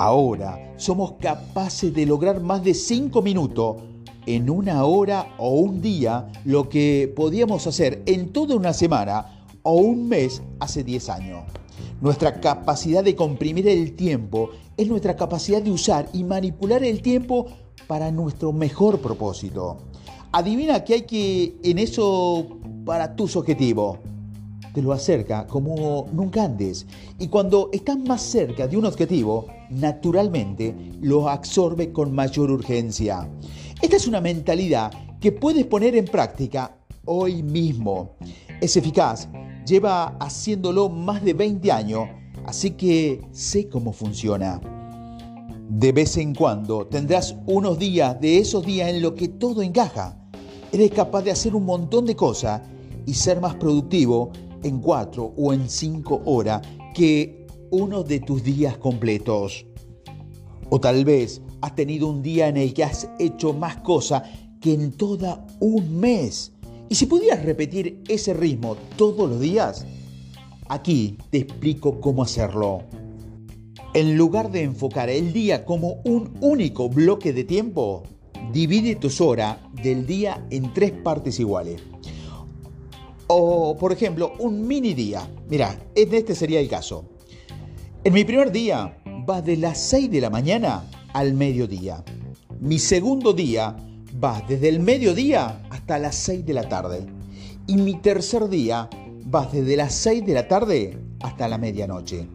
Ahora 0.03 0.73
somos 0.77 1.11
capaces 1.19 1.93
de 1.93 2.07
lograr 2.07 2.41
más 2.41 2.63
de 2.63 2.73
5 2.73 3.21
minutos 3.21 3.83
en 4.25 4.49
una 4.49 4.83
hora 4.83 5.35
o 5.37 5.51
un 5.51 5.79
día 5.79 6.27
lo 6.43 6.69
que 6.69 7.13
podíamos 7.15 7.67
hacer 7.67 8.01
en 8.07 8.33
toda 8.33 8.55
una 8.55 8.73
semana 8.73 9.45
o 9.61 9.75
un 9.75 10.09
mes 10.09 10.41
hace 10.59 10.83
10 10.83 11.09
años. 11.09 11.43
Nuestra 12.01 12.41
capacidad 12.41 13.03
de 13.03 13.15
comprimir 13.15 13.67
el 13.67 13.95
tiempo 13.95 14.49
es 14.75 14.87
nuestra 14.87 15.15
capacidad 15.15 15.61
de 15.61 15.69
usar 15.69 16.09
y 16.13 16.23
manipular 16.23 16.83
el 16.83 17.03
tiempo 17.03 17.45
para 17.85 18.09
nuestro 18.09 18.51
mejor 18.51 19.01
propósito. 19.01 19.83
Adivina 20.31 20.83
qué 20.83 20.95
hay 20.95 21.01
que 21.03 21.59
en 21.61 21.77
eso 21.77 22.47
para 22.85 23.15
tus 23.15 23.35
objetivos. 23.35 23.99
Te 24.73 24.81
lo 24.81 24.93
acerca 24.93 25.45
como 25.45 26.07
nunca 26.11 26.43
antes. 26.43 26.87
Y 27.19 27.27
cuando 27.27 27.69
estás 27.71 27.99
más 27.99 28.23
cerca 28.23 28.67
de 28.67 28.77
un 28.77 28.85
objetivo, 28.85 29.45
naturalmente 29.71 30.75
lo 31.01 31.29
absorbe 31.29 31.91
con 31.91 32.13
mayor 32.13 32.51
urgencia. 32.51 33.29
Esta 33.81 33.95
es 33.95 34.07
una 34.07 34.21
mentalidad 34.21 34.91
que 35.19 35.31
puedes 35.31 35.65
poner 35.65 35.95
en 35.95 36.05
práctica 36.05 36.77
hoy 37.05 37.41
mismo. 37.41 38.15
Es 38.59 38.77
eficaz 38.77 39.27
lleva 39.65 40.17
haciéndolo 40.19 40.89
más 40.89 41.23
de 41.23 41.33
20 41.33 41.71
años, 41.71 42.09
así 42.45 42.71
que 42.71 43.21
sé 43.31 43.69
cómo 43.69 43.93
funciona. 43.93 44.59
De 45.69 45.91
vez 45.91 46.17
en 46.17 46.35
cuando 46.35 46.87
tendrás 46.87 47.35
unos 47.45 47.79
días 47.79 48.19
de 48.19 48.39
esos 48.39 48.65
días 48.65 48.89
en 48.89 49.01
los 49.01 49.13
que 49.13 49.29
todo 49.29 49.61
encaja. 49.61 50.17
Eres 50.71 50.91
capaz 50.91 51.21
de 51.21 51.31
hacer 51.31 51.55
un 51.55 51.65
montón 51.65 52.05
de 52.05 52.15
cosas 52.15 52.61
y 53.05 53.13
ser 53.13 53.39
más 53.39 53.55
productivo 53.55 54.31
en 54.63 54.79
cuatro 54.79 55.33
o 55.37 55.53
en 55.53 55.69
cinco 55.69 56.21
horas 56.25 56.61
que 56.93 57.40
uno 57.71 58.03
de 58.03 58.19
tus 58.19 58.43
días 58.43 58.77
completos. 58.77 59.65
O 60.69 60.79
tal 60.79 61.03
vez 61.03 61.41
has 61.61 61.75
tenido 61.75 62.07
un 62.07 62.21
día 62.21 62.47
en 62.47 62.57
el 62.57 62.73
que 62.73 62.83
has 62.83 63.09
hecho 63.17 63.53
más 63.53 63.77
cosas 63.77 64.23
que 64.59 64.73
en 64.73 64.91
toda 64.91 65.45
un 65.59 65.99
mes. 65.99 66.51
Y 66.89 66.95
si 66.95 67.07
pudieras 67.07 67.43
repetir 67.43 68.03
ese 68.07 68.33
ritmo 68.33 68.75
todos 68.97 69.29
los 69.29 69.39
días, 69.39 69.85
aquí 70.67 71.17
te 71.29 71.39
explico 71.39 71.99
cómo 71.99 72.23
hacerlo. 72.23 72.83
En 73.93 74.17
lugar 74.17 74.51
de 74.51 74.63
enfocar 74.63 75.09
el 75.09 75.33
día 75.33 75.65
como 75.65 76.01
un 76.05 76.37
único 76.41 76.89
bloque 76.89 77.33
de 77.33 77.43
tiempo, 77.43 78.03
divide 78.53 78.95
tus 78.95 79.19
horas 79.21 79.57
del 79.81 80.05
día 80.05 80.45
en 80.49 80.73
tres 80.73 80.91
partes 80.91 81.39
iguales. 81.39 81.81
O, 83.27 83.77
por 83.77 83.93
ejemplo, 83.93 84.33
un 84.39 84.67
mini 84.67 84.93
día. 84.93 85.29
Mira, 85.49 85.79
este 85.95 86.35
sería 86.35 86.59
el 86.59 86.67
caso. 86.67 87.05
En 88.03 88.13
mi 88.13 88.23
primer 88.23 88.51
día 88.51 88.97
va 89.29 89.43
de 89.43 89.57
las 89.57 89.77
6 89.77 90.09
de 90.09 90.21
la 90.21 90.31
mañana 90.31 90.83
al 91.13 91.35
mediodía. 91.35 92.03
Mi 92.59 92.79
segundo 92.79 93.31
día 93.31 93.77
va 94.21 94.43
desde 94.47 94.69
el 94.69 94.79
mediodía 94.79 95.61
hasta 95.69 95.99
las 95.99 96.15
6 96.15 96.43
de 96.43 96.53
la 96.55 96.67
tarde. 96.67 97.05
Y 97.67 97.75
mi 97.75 97.93
tercer 98.01 98.49
día 98.49 98.89
va 99.33 99.45
desde 99.45 99.77
las 99.77 99.93
6 99.93 100.25
de 100.25 100.33
la 100.33 100.47
tarde 100.47 100.97
hasta 101.19 101.47
la 101.47 101.59
medianoche. 101.59 102.27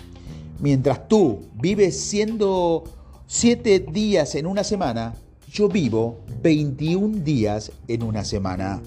Mientras 0.61 1.09
tú 1.09 1.41
vives 1.55 2.01
siendo 2.01 2.85
7 3.27 3.89
días 3.91 4.37
en 4.37 4.47
una 4.47 4.63
semana, 4.63 5.17
yo 5.51 5.69
vivo 5.69 6.21
21 6.45 7.25
días 7.25 7.73
en 7.89 8.05
una 8.05 8.25
semana. 8.25 8.81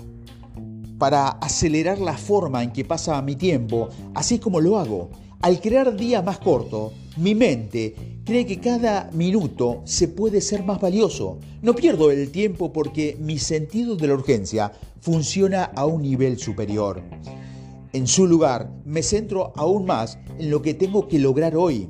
Para 0.97 1.27
acelerar 1.27 1.99
la 1.99 2.17
forma 2.17 2.63
en 2.63 2.71
que 2.71 2.85
pasa 2.85 3.21
mi 3.21 3.35
tiempo, 3.35 3.89
así 4.15 4.39
como 4.39 4.61
lo 4.61 4.79
hago, 4.79 5.09
al 5.41 5.61
crear 5.61 5.95
días 5.95 6.23
más 6.23 6.39
cortos, 6.39 6.91
mi 7.17 7.33
mente 7.33 8.21
cree 8.25 8.45
que 8.45 8.59
cada 8.59 9.09
minuto 9.13 9.81
se 9.85 10.09
puede 10.09 10.41
ser 10.41 10.63
más 10.63 10.81
valioso. 10.81 11.39
No 11.61 11.73
pierdo 11.73 12.11
el 12.11 12.29
tiempo 12.29 12.73
porque 12.73 13.17
mi 13.19 13.39
sentido 13.39 13.95
de 13.95 14.07
la 14.07 14.15
urgencia 14.15 14.73
funciona 14.99 15.63
a 15.63 15.85
un 15.85 16.01
nivel 16.01 16.37
superior. 16.37 17.01
En 17.93 18.05
su 18.05 18.27
lugar, 18.27 18.69
me 18.85 19.01
centro 19.01 19.53
aún 19.55 19.85
más 19.85 20.19
en 20.37 20.51
lo 20.51 20.61
que 20.61 20.73
tengo 20.73 21.07
que 21.07 21.19
lograr 21.19 21.55
hoy. 21.55 21.89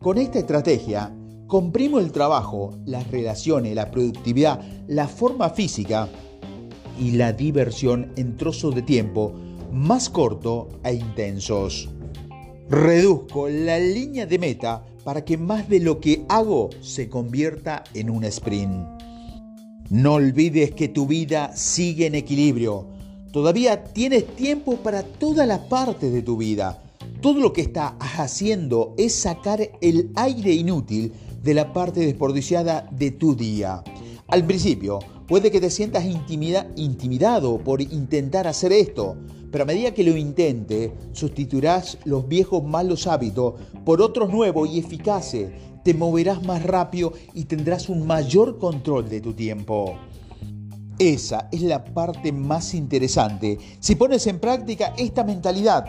Con 0.00 0.18
esta 0.18 0.40
estrategia, 0.40 1.14
comprimo 1.46 2.00
el 2.00 2.10
trabajo, 2.10 2.78
las 2.84 3.08
relaciones, 3.10 3.74
la 3.74 3.90
productividad, 3.90 4.60
la 4.88 5.06
forma 5.06 5.50
física 5.50 6.08
y 6.98 7.12
la 7.12 7.32
diversión 7.32 8.12
en 8.16 8.36
trozos 8.36 8.74
de 8.74 8.82
tiempo 8.82 9.32
más 9.72 10.10
cortos 10.10 10.66
e 10.82 10.94
intensos. 10.94 11.88
Reduzco 12.70 13.48
la 13.48 13.78
línea 13.78 14.26
de 14.26 14.38
meta 14.38 14.84
para 15.02 15.24
que 15.24 15.38
más 15.38 15.70
de 15.70 15.80
lo 15.80 16.00
que 16.00 16.26
hago 16.28 16.68
se 16.82 17.08
convierta 17.08 17.82
en 17.94 18.10
un 18.10 18.24
sprint. 18.24 18.86
No 19.88 20.14
olvides 20.14 20.72
que 20.72 20.88
tu 20.88 21.06
vida 21.06 21.56
sigue 21.56 22.04
en 22.04 22.14
equilibrio. 22.14 22.86
Todavía 23.32 23.84
tienes 23.84 24.26
tiempo 24.36 24.76
para 24.76 25.02
toda 25.02 25.46
la 25.46 25.66
parte 25.70 26.10
de 26.10 26.20
tu 26.20 26.36
vida. 26.36 26.82
Todo 27.22 27.40
lo 27.40 27.54
que 27.54 27.62
estás 27.62 27.94
haciendo 28.00 28.94
es 28.98 29.14
sacar 29.14 29.70
el 29.80 30.10
aire 30.14 30.52
inútil 30.52 31.14
de 31.42 31.54
la 31.54 31.72
parte 31.72 32.00
desperdiciada 32.00 32.86
de 32.90 33.12
tu 33.12 33.34
día. 33.34 33.82
Al 34.26 34.44
principio, 34.44 34.98
puede 35.28 35.50
que 35.50 35.60
te 35.60 35.70
sientas 35.70 36.04
intimidado 36.06 37.58
por 37.58 37.82
intentar 37.82 38.48
hacer 38.48 38.72
esto, 38.72 39.16
pero 39.52 39.64
a 39.64 39.66
medida 39.66 39.92
que 39.92 40.02
lo 40.02 40.16
intente, 40.16 40.92
sustituirás 41.12 41.98
los 42.04 42.26
viejos 42.26 42.64
malos 42.64 43.06
hábitos 43.06 43.54
por 43.84 44.02
otros 44.02 44.30
nuevos 44.30 44.68
y 44.68 44.78
eficaces. 44.78 45.50
Te 45.84 45.94
moverás 45.94 46.42
más 46.44 46.62
rápido 46.64 47.12
y 47.34 47.44
tendrás 47.44 47.88
un 47.88 48.06
mayor 48.06 48.58
control 48.58 49.08
de 49.08 49.20
tu 49.20 49.32
tiempo. 49.34 49.96
Esa 50.98 51.48
es 51.52 51.62
la 51.62 51.84
parte 51.84 52.32
más 52.32 52.74
interesante. 52.74 53.58
Si 53.78 53.94
pones 53.94 54.26
en 54.26 54.40
práctica 54.40 54.94
esta 54.98 55.24
mentalidad, 55.24 55.84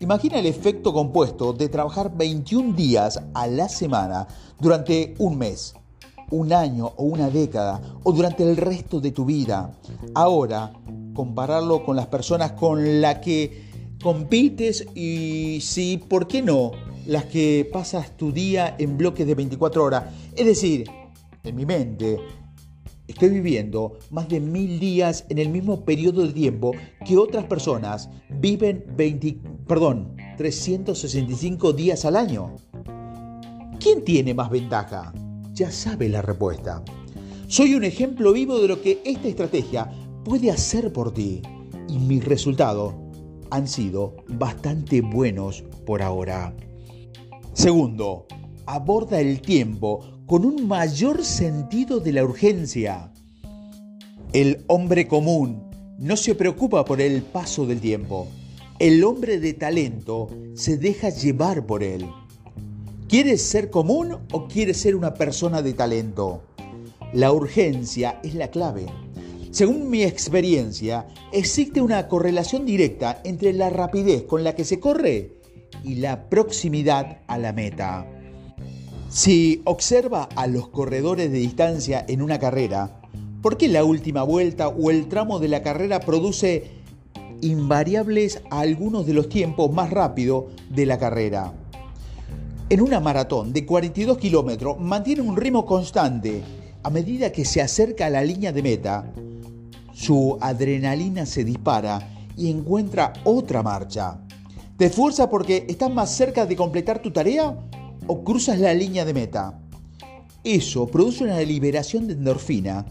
imagina 0.00 0.38
el 0.38 0.46
efecto 0.46 0.92
compuesto 0.92 1.52
de 1.52 1.68
trabajar 1.68 2.16
21 2.16 2.74
días 2.74 3.20
a 3.34 3.46
la 3.46 3.68
semana 3.68 4.26
durante 4.58 5.14
un 5.18 5.38
mes, 5.38 5.74
un 6.30 6.52
año 6.52 6.92
o 6.96 7.04
una 7.04 7.30
década 7.30 7.80
o 8.02 8.12
durante 8.12 8.42
el 8.42 8.56
resto 8.56 9.00
de 9.00 9.12
tu 9.12 9.24
vida. 9.24 9.74
Ahora, 10.14 10.72
compararlo 11.14 11.84
con 11.84 11.96
las 11.96 12.06
personas 12.06 12.52
con 12.52 13.00
las 13.00 13.18
que 13.18 13.66
compites 14.02 14.86
y 14.94 15.58
si, 15.60 15.98
¿por 15.98 16.26
qué 16.26 16.42
no? 16.42 16.72
Las 17.06 17.26
que 17.26 17.68
pasas 17.72 18.16
tu 18.16 18.32
día 18.32 18.74
en 18.78 18.96
bloques 18.96 19.26
de 19.26 19.34
24 19.34 19.84
horas. 19.84 20.04
Es 20.34 20.46
decir, 20.46 20.86
en 21.44 21.54
mi 21.54 21.64
mente, 21.64 22.18
estoy 23.06 23.30
viviendo 23.30 23.98
más 24.10 24.28
de 24.28 24.40
mil 24.40 24.80
días 24.80 25.24
en 25.28 25.38
el 25.38 25.48
mismo 25.48 25.84
periodo 25.84 26.26
de 26.26 26.32
tiempo 26.32 26.72
que 27.04 27.16
otras 27.16 27.44
personas 27.44 28.10
viven 28.28 28.84
20, 28.96 29.38
perdón, 29.66 30.16
365 30.36 31.72
días 31.72 32.04
al 32.04 32.16
año. 32.16 32.56
¿Quién 33.78 34.04
tiene 34.04 34.34
más 34.34 34.50
ventaja? 34.50 35.12
Ya 35.56 35.70
sabe 35.70 36.10
la 36.10 36.20
respuesta. 36.20 36.84
Soy 37.48 37.74
un 37.74 37.82
ejemplo 37.82 38.34
vivo 38.34 38.58
de 38.58 38.68
lo 38.68 38.82
que 38.82 39.00
esta 39.06 39.26
estrategia 39.26 39.90
puede 40.22 40.50
hacer 40.50 40.92
por 40.92 41.14
ti. 41.14 41.40
Y 41.88 41.98
mis 41.98 42.22
resultados 42.22 42.92
han 43.50 43.66
sido 43.66 44.16
bastante 44.28 45.00
buenos 45.00 45.64
por 45.86 46.02
ahora. 46.02 46.54
Segundo, 47.54 48.26
aborda 48.66 49.18
el 49.18 49.40
tiempo 49.40 50.20
con 50.26 50.44
un 50.44 50.68
mayor 50.68 51.24
sentido 51.24 52.00
de 52.00 52.12
la 52.12 52.24
urgencia. 52.24 53.10
El 54.34 54.62
hombre 54.66 55.08
común 55.08 55.70
no 55.98 56.18
se 56.18 56.34
preocupa 56.34 56.84
por 56.84 57.00
el 57.00 57.22
paso 57.22 57.64
del 57.64 57.80
tiempo. 57.80 58.28
El 58.78 59.02
hombre 59.04 59.40
de 59.40 59.54
talento 59.54 60.28
se 60.52 60.76
deja 60.76 61.08
llevar 61.08 61.64
por 61.64 61.82
él. 61.82 62.04
¿Quieres 63.08 63.40
ser 63.40 63.70
común 63.70 64.18
o 64.32 64.48
quieres 64.48 64.78
ser 64.78 64.96
una 64.96 65.14
persona 65.14 65.62
de 65.62 65.74
talento? 65.74 66.42
La 67.12 67.30
urgencia 67.30 68.18
es 68.24 68.34
la 68.34 68.48
clave. 68.48 68.86
Según 69.52 69.88
mi 69.88 70.02
experiencia, 70.02 71.06
existe 71.32 71.80
una 71.80 72.08
correlación 72.08 72.66
directa 72.66 73.20
entre 73.22 73.52
la 73.52 73.70
rapidez 73.70 74.24
con 74.24 74.42
la 74.42 74.56
que 74.56 74.64
se 74.64 74.80
corre 74.80 75.36
y 75.84 75.94
la 75.94 76.28
proximidad 76.28 77.18
a 77.28 77.38
la 77.38 77.52
meta. 77.52 78.04
Si 79.08 79.62
observa 79.66 80.24
a 80.34 80.48
los 80.48 80.66
corredores 80.66 81.30
de 81.30 81.38
distancia 81.38 82.04
en 82.08 82.22
una 82.22 82.40
carrera, 82.40 83.02
¿por 83.40 83.56
qué 83.56 83.68
la 83.68 83.84
última 83.84 84.24
vuelta 84.24 84.66
o 84.66 84.90
el 84.90 85.06
tramo 85.06 85.38
de 85.38 85.46
la 85.46 85.62
carrera 85.62 86.00
produce 86.00 86.72
invariables 87.40 88.42
a 88.50 88.60
algunos 88.60 89.06
de 89.06 89.14
los 89.14 89.28
tiempos 89.28 89.72
más 89.72 89.90
rápidos 89.90 90.46
de 90.70 90.86
la 90.86 90.98
carrera? 90.98 91.54
En 92.68 92.80
una 92.80 92.98
maratón 92.98 93.52
de 93.52 93.64
42 93.64 94.18
kilómetros 94.18 94.80
mantiene 94.80 95.22
un 95.22 95.36
ritmo 95.36 95.64
constante. 95.64 96.42
A 96.82 96.90
medida 96.90 97.30
que 97.30 97.44
se 97.44 97.62
acerca 97.62 98.06
a 98.06 98.10
la 98.10 98.24
línea 98.24 98.50
de 98.50 98.60
meta, 98.60 99.12
su 99.92 100.36
adrenalina 100.40 101.26
se 101.26 101.44
dispara 101.44 102.26
y 102.36 102.50
encuentra 102.50 103.12
otra 103.22 103.62
marcha. 103.62 104.18
¿Te 104.76 104.86
esfuerzas 104.86 105.28
porque 105.28 105.64
estás 105.68 105.92
más 105.92 106.10
cerca 106.10 106.44
de 106.44 106.56
completar 106.56 107.00
tu 107.00 107.12
tarea 107.12 107.56
o 108.08 108.24
cruzas 108.24 108.58
la 108.58 108.74
línea 108.74 109.04
de 109.04 109.14
meta? 109.14 109.60
Eso 110.42 110.88
produce 110.88 111.22
una 111.22 111.38
liberación 111.42 112.08
de 112.08 112.14
endorfina 112.14 112.84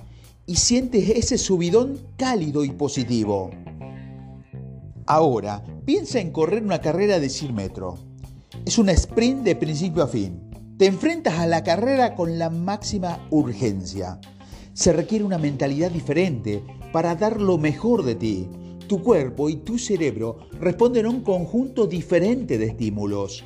y 0.46 0.56
sientes 0.56 1.10
ese 1.10 1.38
subidón 1.38 2.00
cálido 2.16 2.64
y 2.64 2.70
positivo. 2.72 3.52
Ahora, 5.06 5.66
piensa 5.84 6.22
en 6.22 6.32
correr 6.32 6.64
una 6.64 6.80
carrera 6.80 7.20
de 7.20 7.28
100 7.28 7.54
metros. 7.54 8.00
Es 8.66 8.80
una 8.80 8.94
sprint 8.94 9.44
de 9.44 9.56
principio 9.56 10.02
a 10.02 10.08
fin. 10.08 10.42
Te 10.80 10.88
enfrentas 10.88 11.36
a 11.36 11.46
la 11.46 11.64
carrera 11.64 12.16
con 12.16 12.40
la 12.40 12.50
máxima 12.50 13.24
urgencia. 13.30 14.20
Se 14.74 14.92
requiere 14.92 15.24
una 15.24 15.38
mentalidad 15.38 15.92
diferente 15.92 16.64
para 16.92 17.14
dar 17.14 17.40
lo 17.40 17.60
mejor 17.60 18.04
de 18.04 18.16
ti. 18.16 18.50
Tu 18.88 19.04
cuerpo 19.04 19.50
y 19.50 19.58
tu 19.58 19.78
cerebro 19.78 20.48
responden 20.60 21.06
a 21.06 21.12
un 21.12 21.22
conjunto 21.22 21.86
diferente 21.86 22.58
de 22.58 22.66
estímulos. 22.66 23.46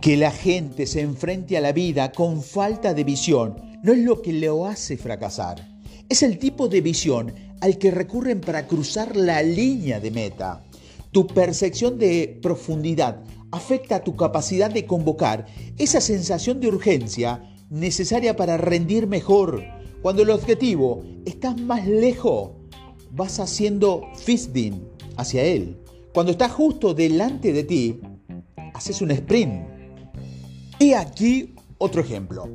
Que 0.00 0.16
la 0.16 0.30
gente 0.30 0.86
se 0.86 1.00
enfrente 1.00 1.56
a 1.56 1.60
la 1.60 1.72
vida 1.72 2.12
con 2.12 2.40
falta 2.40 2.94
de 2.94 3.02
visión 3.02 3.56
no 3.82 3.92
es 3.92 3.98
lo 3.98 4.22
que 4.22 4.32
lo 4.32 4.66
hace 4.66 4.96
fracasar. 4.96 5.66
Es 6.08 6.22
el 6.22 6.38
tipo 6.38 6.68
de 6.68 6.82
visión 6.82 7.34
al 7.60 7.78
que 7.78 7.90
recurren 7.90 8.40
para 8.40 8.68
cruzar 8.68 9.16
la 9.16 9.42
línea 9.42 9.98
de 9.98 10.12
meta. 10.12 10.62
Tu 11.12 11.26
percepción 11.26 11.98
de 11.98 12.38
profundidad 12.42 13.22
afecta 13.50 14.04
tu 14.04 14.14
capacidad 14.16 14.70
de 14.70 14.84
convocar 14.84 15.46
esa 15.78 16.00
sensación 16.00 16.60
de 16.60 16.68
urgencia 16.68 17.42
necesaria 17.70 18.36
para 18.36 18.58
rendir 18.58 19.06
mejor. 19.06 19.64
Cuando 20.02 20.22
el 20.22 20.30
objetivo 20.30 21.02
está 21.24 21.54
más 21.54 21.86
lejos, 21.86 22.50
vas 23.10 23.40
haciendo 23.40 24.02
fisting 24.16 24.86
hacia 25.16 25.42
él. 25.44 25.78
Cuando 26.12 26.32
está 26.32 26.48
justo 26.48 26.94
delante 26.94 27.52
de 27.52 27.64
ti, 27.64 28.00
haces 28.74 29.00
un 29.00 29.10
sprint. 29.10 29.66
Y 30.78 30.92
aquí 30.92 31.54
otro 31.78 32.02
ejemplo. 32.02 32.48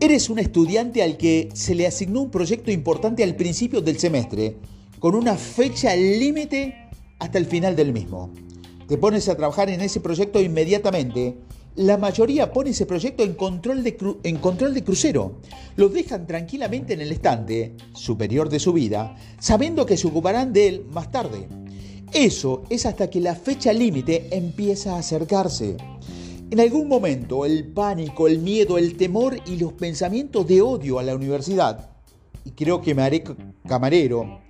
Eres 0.00 0.30
un 0.30 0.38
estudiante 0.38 1.02
al 1.02 1.16
que 1.16 1.48
se 1.54 1.74
le 1.74 1.86
asignó 1.86 2.22
un 2.22 2.30
proyecto 2.30 2.70
importante 2.70 3.24
al 3.24 3.34
principio 3.34 3.80
del 3.80 3.98
semestre, 3.98 4.56
con 5.00 5.16
una 5.16 5.34
fecha 5.34 5.94
límite 5.96 6.87
hasta 7.18 7.38
el 7.38 7.46
final 7.46 7.76
del 7.76 7.92
mismo 7.92 8.32
te 8.88 8.96
pones 8.96 9.28
a 9.28 9.36
trabajar 9.36 9.68
en 9.68 9.82
ese 9.82 10.00
proyecto 10.00 10.40
inmediatamente, 10.40 11.36
la 11.76 11.98
mayoría 11.98 12.50
pone 12.50 12.70
ese 12.70 12.86
proyecto 12.86 13.22
en 13.22 13.34
control 13.34 13.84
de, 13.84 14.82
crucero. 14.82 15.36
Lo 15.76 15.90
dejan 15.90 16.26
tranquilamente 16.26 16.94
en 16.94 17.02
el 17.02 17.12
estante 17.12 17.76
superior 17.92 18.48
de 18.48 18.58
su 18.58 18.72
vida, 18.72 19.14
sabiendo 19.38 19.84
que 19.84 19.98
se 19.98 20.08
ocuparán 20.08 20.54
de 20.54 20.68
él 20.68 20.86
más 20.90 21.12
tarde. 21.12 21.46
Eso 22.14 22.62
es 22.70 22.86
hasta 22.86 23.10
que 23.10 23.20
la 23.20 23.34
fecha 23.34 23.74
límite 23.74 24.28
empieza 24.34 24.96
a 24.96 25.00
acercarse. 25.00 25.76
En 26.50 26.58
algún 26.58 26.88
momento 26.88 27.44
el 27.44 27.66
pánico, 27.66 28.26
el 28.26 28.38
miedo, 28.38 28.78
el 28.78 28.96
temor 28.96 29.38
y 29.44 29.56
los 29.56 29.74
pensamientos 29.74 30.46
de 30.46 30.62
odio 30.62 30.98
a 30.98 31.02
la 31.02 31.14
universidad, 31.14 31.90
y 32.42 32.52
creo 32.52 32.80
que 32.80 32.94
me 32.94 33.02
haré 33.02 33.22
camarero 33.66 34.40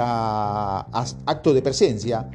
hasta 0.00 1.16
acto 1.26 1.52
de 1.54 1.62
presencia, 1.62 2.28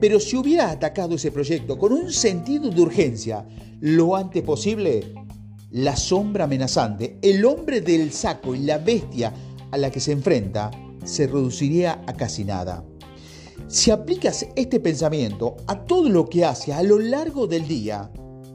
pero 0.00 0.20
si 0.20 0.36
hubiera 0.36 0.70
atacado 0.70 1.14
ese 1.14 1.30
proyecto 1.30 1.78
con 1.78 1.92
un 1.92 2.12
sentido 2.12 2.70
de 2.70 2.82
urgencia 2.82 3.46
lo 3.80 4.16
antes 4.16 4.42
posible, 4.42 5.14
la 5.70 5.96
sombra 5.96 6.44
amenazante, 6.44 7.18
el 7.22 7.44
hombre 7.44 7.80
del 7.80 8.12
saco 8.12 8.54
y 8.54 8.60
la 8.60 8.78
bestia 8.78 9.32
a 9.70 9.78
la 9.78 9.90
que 9.90 10.00
se 10.00 10.12
enfrenta 10.12 10.70
se 11.04 11.26
reduciría 11.26 12.02
a 12.06 12.12
casi 12.14 12.44
nada. 12.44 12.84
Si 13.68 13.90
aplicas 13.90 14.46
este 14.54 14.80
pensamiento 14.80 15.56
a 15.66 15.84
todo 15.84 16.08
lo 16.08 16.28
que 16.28 16.44
hace 16.44 16.72
a 16.72 16.82
lo 16.82 16.98
largo 16.98 17.46
del 17.46 17.66
día, 17.66 18.10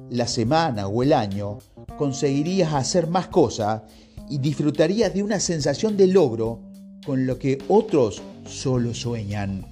la 0.10 0.28
semana 0.28 0.88
o 0.88 1.04
el 1.04 1.14
año, 1.14 1.58
conseguirías 1.98 2.74
hacer 2.74 3.08
más 3.08 3.28
cosas 3.28 3.84
y 4.30 4.38
disfrutarías 4.38 5.14
de 5.14 5.24
una 5.24 5.40
sensación 5.40 5.98
de 5.98 6.08
logro 6.08 6.62
con 7.06 7.26
lo 7.26 7.38
que 7.38 7.58
otros 7.68 8.22
solo 8.46 8.94
sueñan. 8.94 9.66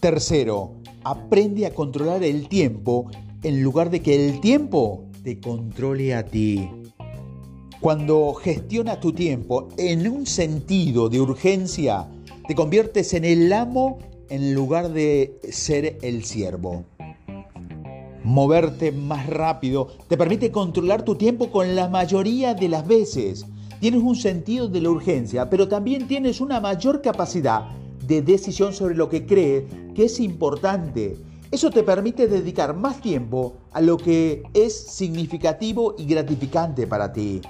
Tercero, 0.00 0.74
aprende 1.04 1.66
a 1.66 1.74
controlar 1.74 2.22
el 2.22 2.48
tiempo 2.48 3.10
en 3.42 3.62
lugar 3.62 3.90
de 3.90 4.02
que 4.02 4.28
el 4.28 4.40
tiempo 4.40 5.04
te 5.22 5.40
controle 5.40 6.14
a 6.14 6.24
ti. 6.24 6.68
Cuando 7.80 8.34
gestionas 8.34 9.00
tu 9.00 9.12
tiempo 9.12 9.68
en 9.76 10.08
un 10.08 10.26
sentido 10.26 11.08
de 11.08 11.20
urgencia, 11.20 12.08
te 12.48 12.54
conviertes 12.54 13.12
en 13.14 13.24
el 13.24 13.52
amo 13.52 13.98
en 14.28 14.54
lugar 14.54 14.92
de 14.92 15.38
ser 15.50 15.98
el 16.02 16.24
siervo. 16.24 16.84
Moverte 18.24 18.90
más 18.90 19.26
rápido 19.28 19.88
te 20.08 20.16
permite 20.16 20.50
controlar 20.50 21.04
tu 21.04 21.14
tiempo 21.14 21.52
con 21.52 21.76
la 21.76 21.88
mayoría 21.88 22.54
de 22.54 22.68
las 22.68 22.86
veces. 22.86 23.46
Tienes 23.80 24.02
un 24.02 24.16
sentido 24.16 24.68
de 24.68 24.80
la 24.80 24.90
urgencia, 24.90 25.50
pero 25.50 25.68
también 25.68 26.08
tienes 26.08 26.40
una 26.40 26.60
mayor 26.60 27.02
capacidad 27.02 27.68
de 28.06 28.22
decisión 28.22 28.72
sobre 28.72 28.94
lo 28.94 29.08
que 29.08 29.26
crees 29.26 29.64
que 29.94 30.06
es 30.06 30.18
importante. 30.18 31.18
Eso 31.50 31.70
te 31.70 31.82
permite 31.82 32.26
dedicar 32.26 32.74
más 32.74 33.02
tiempo 33.02 33.54
a 33.72 33.80
lo 33.82 33.98
que 33.98 34.42
es 34.54 34.74
significativo 34.74 35.94
y 35.98 36.06
gratificante 36.06 36.86
para 36.86 37.12
ti. 37.12 37.42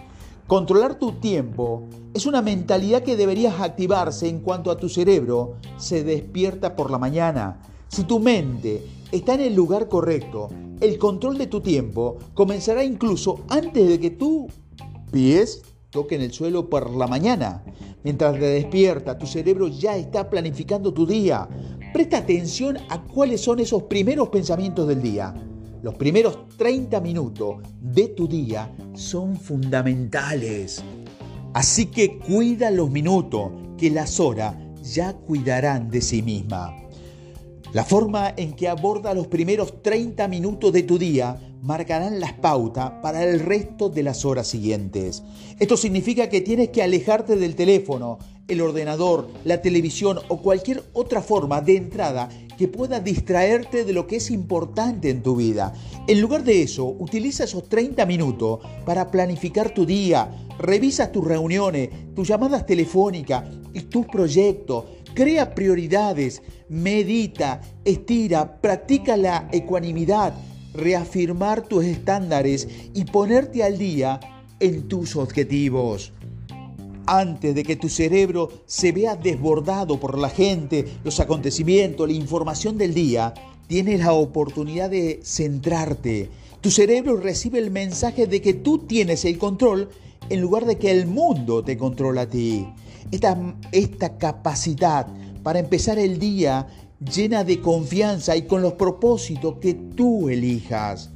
Controlar 0.49 0.99
tu 0.99 1.13
tiempo 1.13 1.85
es 2.13 2.27
una 2.27 2.43
mentalidad 2.43 3.03
que 3.03 3.17
deberías 3.17 3.61
activarse 3.61 4.29
en 4.29 4.41
cuanto 4.41 4.71
a 4.71 4.77
tu 4.77 4.89
cerebro 4.89 5.55
se 5.77 6.03
despierta 6.03 6.75
por 6.75 6.91
la 6.91 6.99
mañana. 6.99 7.61
Si 7.89 8.03
tu 8.05 8.19
mente 8.19 8.83
está 9.13 9.35
en 9.35 9.41
el 9.43 9.55
lugar 9.55 9.89
correcto, 9.89 10.49
el 10.81 10.99
control 10.99 11.39
de 11.39 11.47
tu 11.47 11.61
tiempo 11.61 12.19
comenzará 12.35 12.85
incluso 12.85 13.41
antes 13.49 13.89
de 13.89 13.99
que 13.99 14.11
tú 14.11 14.49
pies 15.11 15.63
toquen 15.91 16.21
el 16.23 16.33
suelo 16.33 16.69
por 16.69 16.91
la 16.91 17.07
mañana. 17.07 17.65
Mientras 18.03 18.35
te 18.35 18.47
despierta, 18.47 19.19
tu 19.19 19.27
cerebro 19.27 19.69
ya 19.69 19.97
está 19.97 20.29
planificando 20.29 20.93
tu 20.93 21.07
día. 21.07 21.49
Presta 21.93 22.19
atención 22.19 22.77
a 22.89 23.03
cuáles 23.03 23.41
son 23.41 23.61
esos 23.61 23.85
primeros 23.85 24.29
pensamientos 24.29 24.87
del 24.87 25.03
día. 25.03 25.35
Los 25.83 25.95
primeros 25.95 26.49
30 26.57 27.01
minutos 27.01 27.57
de 27.81 28.09
tu 28.09 28.27
día 28.27 28.75
son 28.95 29.37
fundamentales. 29.37 30.83
Así 31.55 31.87
que 31.87 32.19
cuida 32.19 32.71
los 32.71 32.91
minutos, 32.91 33.53
que 33.79 33.91
las 33.91 34.21
horas 34.21 34.55
ya 34.83 35.15
cuidarán 35.15 35.91
de 35.91 36.01
sí 36.01 36.23
misma. 36.23 36.75
La 37.73 37.85
forma 37.85 38.33
en 38.37 38.55
que 38.55 38.69
aborda 38.69 39.15
los 39.15 39.27
primeros 39.27 39.83
30 39.83 40.29
minutos 40.29 40.73
de 40.73 40.83
tu 40.83 40.99
día 40.99 41.39
marcarán 41.63 42.21
las 42.21 42.33
pautas 42.35 42.93
para 43.03 43.25
el 43.25 43.41
resto 43.41 43.89
de 43.89 44.03
las 44.03 44.25
horas 44.25 44.47
siguientes. 44.47 45.23
Esto 45.59 45.77
significa 45.77 46.29
que 46.29 46.41
tienes 46.41 46.69
que 46.69 46.83
alejarte 46.83 47.37
del 47.37 47.57
teléfono, 47.57 48.19
el 48.49 48.61
ordenador, 48.61 49.29
la 49.45 49.61
televisión 49.61 50.19
o 50.29 50.41
cualquier 50.41 50.85
otra 50.93 51.21
forma 51.21 51.61
de 51.61 51.77
entrada 51.77 52.29
que 52.57 52.69
pueda 52.69 53.01
distraerte 53.01 53.85
de 53.85 53.93
lo 53.93 54.07
que 54.07 54.17
es 54.17 54.31
importante 54.31 55.11
en 55.11 55.23
tu 55.23 55.37
vida. 55.37 55.75
En 56.07 56.21
lugar 56.21 56.45
de 56.45 56.63
eso, 56.63 56.87
utiliza 56.87 57.45
esos 57.45 57.69
30 57.69 58.07
minutos 58.07 58.61
para 58.85 59.11
planificar 59.11 59.71
tu 59.71 59.85
día, 59.85 60.31
revisa 60.59 61.13
tus 61.13 61.25
reuniones, 61.25 61.91
tus 62.15 62.29
llamadas 62.29 62.65
telefónicas 62.65 63.45
y 63.75 63.81
tus 63.83 64.07
proyectos. 64.07 64.85
Crea 65.15 65.55
prioridades, 65.55 66.43
medita, 66.69 67.61
estira, 67.85 68.61
practica 68.61 69.17
la 69.17 69.49
ecuanimidad, 69.51 70.35
reafirmar 70.77 71.63
tus 71.63 71.85
estándares 71.85 72.69
y 72.95 73.05
ponerte 73.05 73.63
al 73.63 73.79
día 73.79 74.21
en 74.61 74.89
tus 74.89 75.17
objetivos. 75.17 76.13
Antes 77.07 77.55
de 77.55 77.63
que 77.63 77.77
tu 77.77 77.89
cerebro 77.89 78.51
se 78.67 78.93
vea 78.93 79.15
desbordado 79.15 80.01
por 80.01 80.19
la 80.19 80.29
gente, 80.29 80.87
los 81.05 81.21
acontecimientos, 81.21 82.09
la 82.09 82.15
información 82.15 82.79
del 82.79 82.95
día, 82.95 83.33
tienes 83.69 84.01
la 84.01 84.13
oportunidad 84.13 84.91
de 84.91 85.21
centrarte. 85.23 86.31
Tu 86.61 86.71
cerebro 86.71 87.17
recibe 87.17 87.59
el 87.59 87.71
mensaje 87.71 88.27
de 88.27 88.41
que 88.41 88.55
tú 88.55 88.79
tienes 88.79 89.25
el 89.25 89.39
control 89.39 89.89
en 90.29 90.41
lugar 90.41 90.67
de 90.67 90.79
que 90.79 90.91
el 90.91 91.07
mundo 91.07 91.63
te 91.63 91.77
controla 91.77 92.23
a 92.23 92.29
ti. 92.29 92.67
Esta, 93.13 93.57
esta 93.71 94.19
capacidad 94.19 95.07
para 95.45 95.61
empezar 95.61 95.99
el 95.99 96.19
día 96.19 96.67
llena 97.01 97.45
de 97.45 97.61
confianza 97.61 98.37
y 98.37 98.47
con 98.47 98.63
los 98.63 98.75
propósitos 98.75 99.57
que 99.59 99.75
tú 99.75 100.29
elijas. 100.29 101.11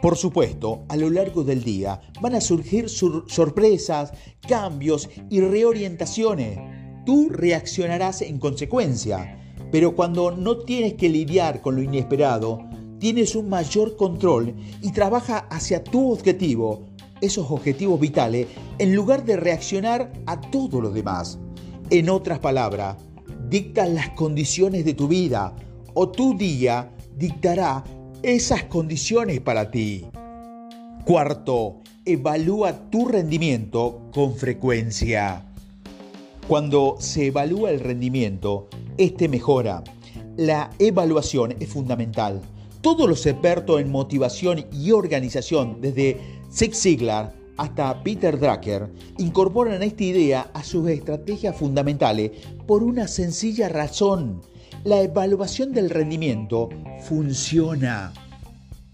Por 0.00 0.16
supuesto, 0.16 0.84
a 0.88 0.96
lo 0.96 1.10
largo 1.10 1.42
del 1.42 1.64
día 1.64 2.00
van 2.20 2.36
a 2.36 2.40
surgir 2.40 2.88
sorpresas, 2.88 4.12
cambios 4.46 5.08
y 5.28 5.40
reorientaciones. 5.40 6.58
Tú 7.04 7.28
reaccionarás 7.30 8.22
en 8.22 8.38
consecuencia, 8.38 9.40
pero 9.72 9.96
cuando 9.96 10.30
no 10.30 10.58
tienes 10.58 10.94
que 10.94 11.08
lidiar 11.08 11.60
con 11.60 11.74
lo 11.74 11.82
inesperado, 11.82 12.60
tienes 13.00 13.34
un 13.34 13.48
mayor 13.48 13.96
control 13.96 14.54
y 14.82 14.92
trabaja 14.92 15.38
hacia 15.50 15.82
tu 15.82 16.12
objetivo, 16.12 16.86
esos 17.20 17.50
objetivos 17.50 17.98
vitales, 17.98 18.46
en 18.78 18.94
lugar 18.94 19.24
de 19.24 19.36
reaccionar 19.36 20.12
a 20.26 20.40
todo 20.40 20.80
lo 20.80 20.90
demás. 20.90 21.38
En 21.90 22.08
otras 22.08 22.38
palabras, 22.38 22.96
dictas 23.48 23.88
las 23.88 24.10
condiciones 24.10 24.84
de 24.84 24.94
tu 24.94 25.08
vida 25.08 25.54
o 25.94 26.08
tu 26.08 26.36
día 26.36 26.90
dictará 27.16 27.84
esas 28.22 28.64
condiciones 28.64 29.40
para 29.40 29.70
ti. 29.70 30.06
Cuarto, 31.04 31.76
evalúa 32.04 32.90
tu 32.90 33.08
rendimiento 33.08 34.02
con 34.12 34.34
frecuencia. 34.34 35.44
Cuando 36.46 36.96
se 36.98 37.26
evalúa 37.26 37.70
el 37.70 37.80
rendimiento, 37.80 38.68
este 38.96 39.28
mejora. 39.28 39.82
La 40.36 40.70
evaluación 40.78 41.54
es 41.60 41.68
fundamental. 41.68 42.40
Todos 42.80 43.08
los 43.08 43.26
expertos 43.26 43.80
en 43.80 43.90
motivación 43.90 44.64
y 44.72 44.92
organización, 44.92 45.80
desde 45.80 46.18
Zig 46.50 46.74
Ziglar 46.74 47.37
hasta 47.58 48.02
Peter 48.02 48.38
Drucker, 48.38 48.88
incorporan 49.18 49.82
esta 49.82 50.04
idea 50.04 50.50
a 50.54 50.62
sus 50.62 50.88
estrategias 50.88 51.56
fundamentales 51.56 52.30
por 52.66 52.82
una 52.82 53.06
sencilla 53.08 53.68
razón. 53.68 54.40
La 54.84 55.02
evaluación 55.02 55.72
del 55.72 55.90
rendimiento 55.90 56.70
funciona. 57.02 58.12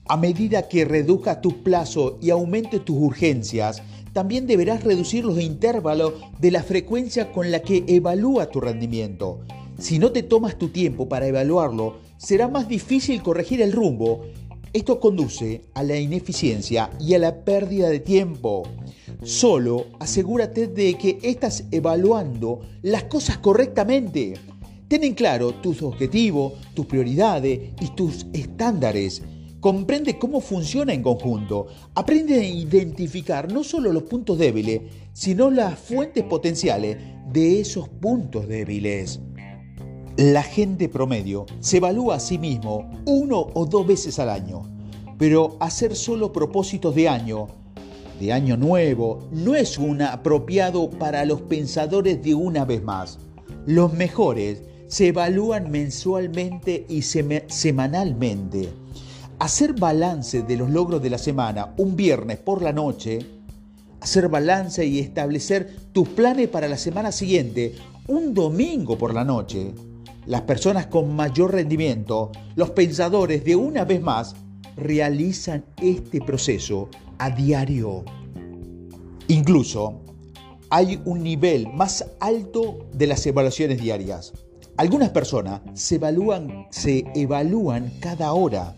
A 0.07 0.17
medida 0.17 0.69
que 0.69 0.85
reduzcas 0.85 1.41
tus 1.41 1.55
plazos 1.55 2.15
y 2.21 2.31
aumentes 2.31 2.85
tus 2.85 2.97
urgencias, 2.97 3.83
también 4.13 4.47
deberás 4.47 4.85
reducir 4.85 5.25
los 5.25 5.41
intervalos 5.41 6.15
de 6.39 6.51
la 6.51 6.63
frecuencia 6.63 7.33
con 7.33 7.51
la 7.51 7.61
que 7.61 7.85
evalúa 7.87 8.47
tu 8.47 8.61
rendimiento. 8.61 9.41
Si 9.79 9.99
no 9.99 10.13
te 10.13 10.23
tomas 10.23 10.57
tu 10.57 10.69
tiempo 10.69 11.09
para 11.09 11.27
evaluarlo, 11.27 11.97
será 12.17 12.49
más 12.49 12.69
difícil 12.69 13.23
corregir 13.23 13.61
el 13.61 13.73
rumbo. 13.73 14.23
Esto 14.75 14.99
conduce 14.99 15.67
a 15.75 15.85
la 15.85 15.97
ineficiencia 15.97 16.91
y 16.99 17.15
a 17.15 17.21
la 17.21 17.45
pérdida 17.45 17.89
de 17.91 18.01
tiempo. 18.01 18.65
Solo 19.23 19.87
asegúrate 20.01 20.67
de 20.67 20.95
que 20.95 21.21
estás 21.23 21.63
evaluando 21.71 22.61
las 22.83 23.05
cosas 23.05 23.39
correctamente. 23.39 24.35
Ten 24.89 25.05
en 25.05 25.15
claro 25.15 25.55
tus 25.55 25.81
objetivos, 25.81 26.55
tus 26.75 26.87
prioridades 26.87 27.71
y 27.81 27.87
tus 27.95 28.27
estándares. 28.33 29.23
Comprende 29.61 30.19
cómo 30.19 30.41
funciona 30.41 30.93
en 30.93 31.05
conjunto. 31.05 31.69
Aprende 31.95 32.41
a 32.41 32.45
identificar 32.45 33.53
no 33.53 33.63
solo 33.63 33.93
los 33.93 34.03
puntos 34.03 34.39
débiles, 34.39 34.81
sino 35.13 35.53
las 35.53 35.79
fuentes 35.79 36.25
potenciales 36.25 36.97
de 37.33 37.61
esos 37.61 37.89
puntos 37.89 38.49
débiles. 38.49 39.21
La 40.17 40.45
gente 40.45 40.89
promedio 40.89 41.45
se 41.59 41.79
evalúa 41.79 42.15
a 42.15 42.21
sí 42.21 42.39
mismo 42.39 42.89
uno 43.05 43.49
o 43.53 43.67
dos 43.67 43.85
veces 43.85 44.21
al 44.21 44.31
año, 44.31 44.63
pero 45.19 45.57
hacer 45.59 45.97
solo 45.97 46.33
propósitos 46.33 46.95
de 46.95 47.09
año, 47.09 47.49
de 48.21 48.33
año 48.33 48.57
nuevo, 48.57 49.29
no 49.33 49.57
es 49.57 49.77
un 49.77 50.03
apropiado 50.03 50.89
para 50.89 51.25
los 51.25 51.43
pensadores 51.43 52.23
de 52.23 52.33
una 52.37 52.65
vez 52.65 52.81
más. 52.85 53.19
Los 53.67 53.93
mejores 53.93 54.63
se 54.87 55.09
evalúan 55.09 55.73
mensualmente 55.73 56.87
y 56.89 57.03
semanalmente. 57.03 58.69
Hacer 59.41 59.73
balance 59.73 60.43
de 60.43 60.57
los 60.57 60.71
logros 60.71 61.03
de 61.03 61.11
la 61.11 61.19
semana 61.19 61.75
un 61.77 61.97
viernes 61.97 62.39
por 62.39 62.63
la 62.63 62.73
noche, 62.73 63.19
hacer 64.01 64.29
balance 64.29 64.87
y 64.87 65.01
establecer 65.01 65.75
tus 65.91 66.09
planes 66.11 66.47
para 66.51 66.69
la 66.69 66.79
semana 66.79 67.11
siguiente 67.11 67.75
un 68.07 68.33
domingo 68.33 68.97
por 68.97 69.13
la 69.13 69.25
noche, 69.25 69.75
las 70.27 70.43
personas 70.43 70.87
con 70.87 71.15
mayor 71.15 71.53
rendimiento, 71.53 72.33
los 72.55 72.71
pensadores 72.71 73.45
de 73.45 73.57
una 73.57 73.85
vez 73.85 74.01
más, 74.01 74.35
realizan 74.77 75.65
este 75.81 76.21
proceso 76.21 76.89
a 77.19 77.31
diario. 77.31 78.05
Incluso 79.29 80.01
hay 80.71 81.01
un 81.05 81.23
nivel 81.23 81.73
más 81.73 82.05
alto 82.21 82.87
de 82.93 83.07
las 83.07 83.25
evaluaciones 83.27 83.81
diarias. 83.81 84.33
Algunas 84.77 85.11
personas 85.11 85.61
se 85.75 85.97
evalúan, 85.97 86.67
se 86.71 87.05
evalúan 87.15 87.93
cada 88.01 88.33
hora. 88.33 88.75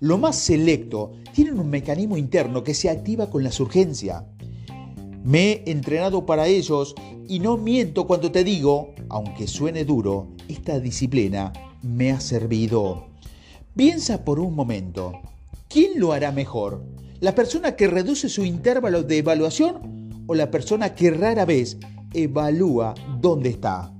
Lo 0.00 0.18
más 0.18 0.36
selecto 0.36 1.12
tienen 1.34 1.58
un 1.58 1.68
mecanismo 1.68 2.16
interno 2.16 2.64
que 2.64 2.74
se 2.74 2.88
activa 2.88 3.28
con 3.28 3.44
las 3.44 3.60
urgencias. 3.60 4.22
Me 5.24 5.52
he 5.52 5.70
entrenado 5.70 6.24
para 6.24 6.46
ellos 6.46 6.94
y 7.28 7.40
no 7.40 7.56
miento 7.56 8.06
cuando 8.06 8.30
te 8.30 8.44
digo, 8.44 8.94
aunque 9.08 9.46
suene 9.46 9.84
duro, 9.84 10.28
esta 10.48 10.80
disciplina 10.80 11.52
me 11.82 12.12
ha 12.12 12.20
servido. 12.20 13.08
Piensa 13.74 14.24
por 14.24 14.40
un 14.40 14.54
momento, 14.54 15.12
¿quién 15.68 15.92
lo 15.96 16.12
hará 16.12 16.32
mejor? 16.32 16.84
¿La 17.20 17.34
persona 17.34 17.76
que 17.76 17.86
reduce 17.86 18.28
su 18.28 18.44
intervalo 18.44 19.02
de 19.02 19.18
evaluación 19.18 20.24
o 20.26 20.34
la 20.34 20.50
persona 20.50 20.94
que 20.94 21.10
rara 21.10 21.44
vez 21.44 21.78
evalúa 22.12 22.94
dónde 23.20 23.50
está? 23.50 23.92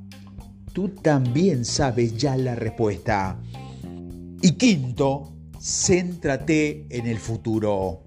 Tú 0.72 0.88
también 0.88 1.64
sabes 1.64 2.16
ya 2.16 2.36
la 2.36 2.54
respuesta. 2.54 3.40
Y 4.42 4.52
quinto, 4.52 5.32
céntrate 5.58 6.86
en 6.90 7.06
el 7.06 7.18
futuro. 7.18 8.02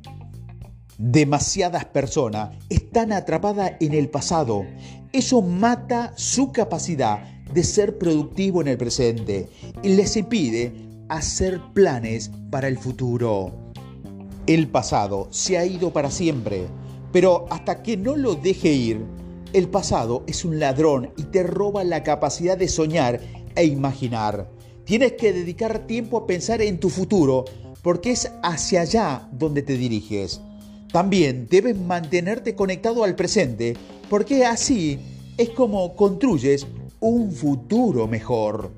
Demasiadas 0.97 1.85
personas 1.85 2.55
están 2.69 3.11
atrapadas 3.11 3.73
en 3.79 3.93
el 3.93 4.09
pasado. 4.09 4.65
Eso 5.11 5.41
mata 5.41 6.13
su 6.15 6.51
capacidad 6.51 7.38
de 7.53 7.63
ser 7.63 7.97
productivo 7.97 8.61
en 8.61 8.67
el 8.67 8.77
presente 8.77 9.47
y 9.83 9.89
les 9.89 10.15
impide 10.17 10.73
hacer 11.09 11.59
planes 11.73 12.31
para 12.49 12.67
el 12.67 12.77
futuro. 12.77 13.51
El 14.47 14.67
pasado 14.67 15.27
se 15.31 15.57
ha 15.57 15.65
ido 15.65 15.91
para 15.91 16.11
siempre, 16.11 16.67
pero 17.11 17.45
hasta 17.49 17.83
que 17.83 17.97
no 17.97 18.15
lo 18.15 18.35
deje 18.35 18.71
ir, 18.71 19.05
el 19.53 19.67
pasado 19.67 20.23
es 20.27 20.45
un 20.45 20.59
ladrón 20.59 21.11
y 21.17 21.23
te 21.23 21.43
roba 21.43 21.83
la 21.83 22.03
capacidad 22.03 22.57
de 22.57 22.67
soñar 22.67 23.19
e 23.55 23.65
imaginar. 23.65 24.49
Tienes 24.85 25.13
que 25.13 25.33
dedicar 25.33 25.87
tiempo 25.87 26.17
a 26.17 26.27
pensar 26.27 26.61
en 26.61 26.79
tu 26.79 26.89
futuro 26.89 27.45
porque 27.81 28.11
es 28.11 28.31
hacia 28.43 28.81
allá 28.81 29.27
donde 29.31 29.61
te 29.61 29.77
diriges. 29.77 30.41
También 30.91 31.47
debes 31.49 31.77
mantenerte 31.77 32.55
conectado 32.55 33.03
al 33.03 33.15
presente, 33.15 33.75
porque 34.09 34.45
así 34.45 34.99
es 35.37 35.49
como 35.49 35.95
construyes 35.95 36.67
un 36.99 37.31
futuro 37.31 38.07
mejor. 38.07 38.71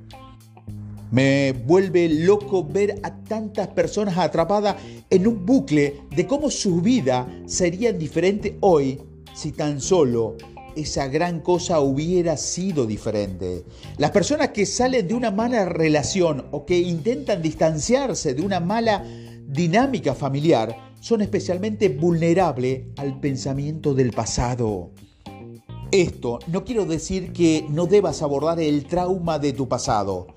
Me 1.11 1.51
vuelve 1.51 2.07
loco 2.07 2.63
ver 2.63 2.99
a 3.03 3.13
tantas 3.23 3.67
personas 3.69 4.17
atrapadas 4.17 4.77
en 5.09 5.27
un 5.27 5.45
bucle 5.45 6.01
de 6.15 6.25
cómo 6.25 6.49
su 6.49 6.81
vida 6.81 7.27
sería 7.45 7.91
diferente 7.91 8.57
hoy 8.61 8.99
si 9.33 9.51
tan 9.51 9.81
solo 9.81 10.37
esa 10.75 11.07
gran 11.07 11.41
cosa 11.41 11.81
hubiera 11.81 12.37
sido 12.37 12.85
diferente. 12.85 13.65
Las 13.97 14.11
personas 14.11 14.49
que 14.49 14.65
salen 14.65 15.07
de 15.07 15.13
una 15.13 15.31
mala 15.31 15.65
relación 15.65 16.45
o 16.51 16.65
que 16.65 16.79
intentan 16.79 17.41
distanciarse 17.41 18.33
de 18.33 18.41
una 18.41 18.61
mala 18.61 19.03
dinámica 19.47 20.15
familiar 20.15 20.75
son 21.01 21.21
especialmente 21.21 21.89
vulnerables 21.89 22.83
al 22.95 23.19
pensamiento 23.19 23.93
del 23.93 24.11
pasado. 24.11 24.91
Esto 25.91 26.39
no 26.47 26.63
quiero 26.63 26.85
decir 26.85 27.33
que 27.33 27.65
no 27.69 27.85
debas 27.85 28.21
abordar 28.21 28.61
el 28.61 28.85
trauma 28.85 29.39
de 29.39 29.51
tu 29.51 29.67
pasado, 29.67 30.27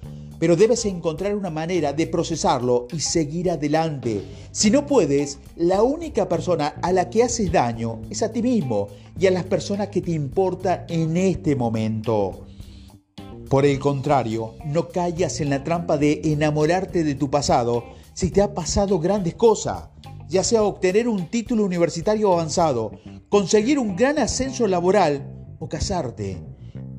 pero 0.40 0.56
debes 0.56 0.84
encontrar 0.84 1.36
una 1.36 1.50
manera 1.50 1.92
de 1.92 2.08
procesarlo 2.08 2.88
y 2.92 2.98
seguir 2.98 3.48
adelante. 3.52 4.24
Si 4.50 4.68
no 4.72 4.84
puedes, 4.84 5.38
la 5.54 5.84
única 5.84 6.28
persona 6.28 6.74
a 6.82 6.90
la 6.90 7.08
que 7.08 7.22
haces 7.22 7.52
daño 7.52 8.02
es 8.10 8.24
a 8.24 8.32
ti 8.32 8.42
mismo 8.42 8.88
y 9.16 9.28
a 9.28 9.30
las 9.30 9.44
personas 9.44 9.90
que 9.90 10.02
te 10.02 10.10
importan 10.10 10.86
en 10.88 11.16
este 11.16 11.54
momento. 11.54 12.46
Por 13.48 13.64
el 13.64 13.78
contrario, 13.78 14.54
no 14.64 14.88
caigas 14.88 15.40
en 15.40 15.50
la 15.50 15.62
trampa 15.62 15.98
de 15.98 16.20
enamorarte 16.24 17.04
de 17.04 17.14
tu 17.14 17.30
pasado 17.30 17.84
si 18.12 18.32
te 18.32 18.42
ha 18.42 18.54
pasado 18.54 18.98
grandes 18.98 19.36
cosas 19.36 19.84
ya 20.26 20.42
sea 20.42 20.64
obtener 20.64 21.06
un 21.06 21.28
título 21.28 21.64
universitario 21.64 22.32
avanzado, 22.32 22.92
conseguir 23.28 23.78
un 23.78 23.94
gran 23.94 24.18
ascenso 24.18 24.66
laboral 24.66 25.43
o 25.58 25.68
casarte. 25.68 26.38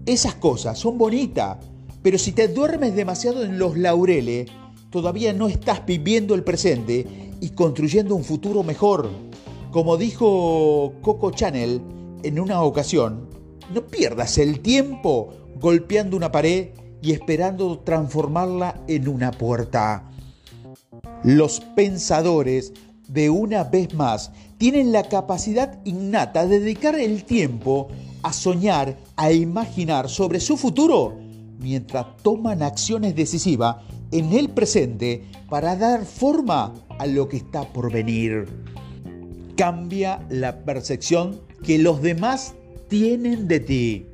Esas 0.05 0.35
cosas 0.35 0.77
son 0.77 0.97
bonitas, 0.97 1.57
pero 2.01 2.17
si 2.17 2.31
te 2.31 2.47
duermes 2.47 2.95
demasiado 2.95 3.43
en 3.43 3.57
los 3.57 3.77
laureles, 3.77 4.49
todavía 4.89 5.33
no 5.33 5.47
estás 5.47 5.85
viviendo 5.85 6.35
el 6.35 6.43
presente 6.43 7.05
y 7.41 7.49
construyendo 7.49 8.15
un 8.15 8.23
futuro 8.23 8.63
mejor. 8.63 9.09
Como 9.71 9.97
dijo 9.97 10.93
Coco 11.01 11.31
Chanel 11.31 11.81
en 12.23 12.39
una 12.39 12.61
ocasión, 12.61 13.29
no 13.73 13.85
pierdas 13.87 14.37
el 14.37 14.59
tiempo 14.61 15.33
golpeando 15.59 16.15
una 16.15 16.31
pared 16.31 16.69
y 17.01 17.11
esperando 17.11 17.79
transformarla 17.79 18.81
en 18.87 19.07
una 19.07 19.31
puerta. 19.31 20.09
Los 21.23 21.59
pensadores 21.75 22.73
de 23.07 23.29
una 23.29 23.63
vez 23.63 23.93
más, 23.93 24.31
tienen 24.57 24.91
la 24.91 25.03
capacidad 25.03 25.79
innata 25.85 26.45
de 26.45 26.59
dedicar 26.59 26.95
el 26.95 27.23
tiempo 27.23 27.89
a 28.25 28.33
soñar, 28.33 28.97
a 29.17 29.31
imaginar 29.31 30.09
sobre 30.09 30.39
su 30.39 30.57
futuro, 30.57 31.15
mientras 31.59 32.17
toman 32.23 32.63
acciones 32.63 33.15
decisivas 33.15 33.75
en 34.11 34.33
el 34.33 34.49
presente 34.49 35.25
para 35.47 35.75
dar 35.75 36.05
forma 36.05 36.73
a 36.97 37.05
lo 37.05 37.29
que 37.29 37.37
está 37.37 37.71
por 37.71 37.91
venir. 37.91 38.47
Cambia 39.55 40.25
la 40.31 40.65
percepción 40.65 41.39
que 41.63 41.77
los 41.77 42.01
demás 42.01 42.55
tienen 42.87 43.47
de 43.47 43.59
ti. 43.59 44.05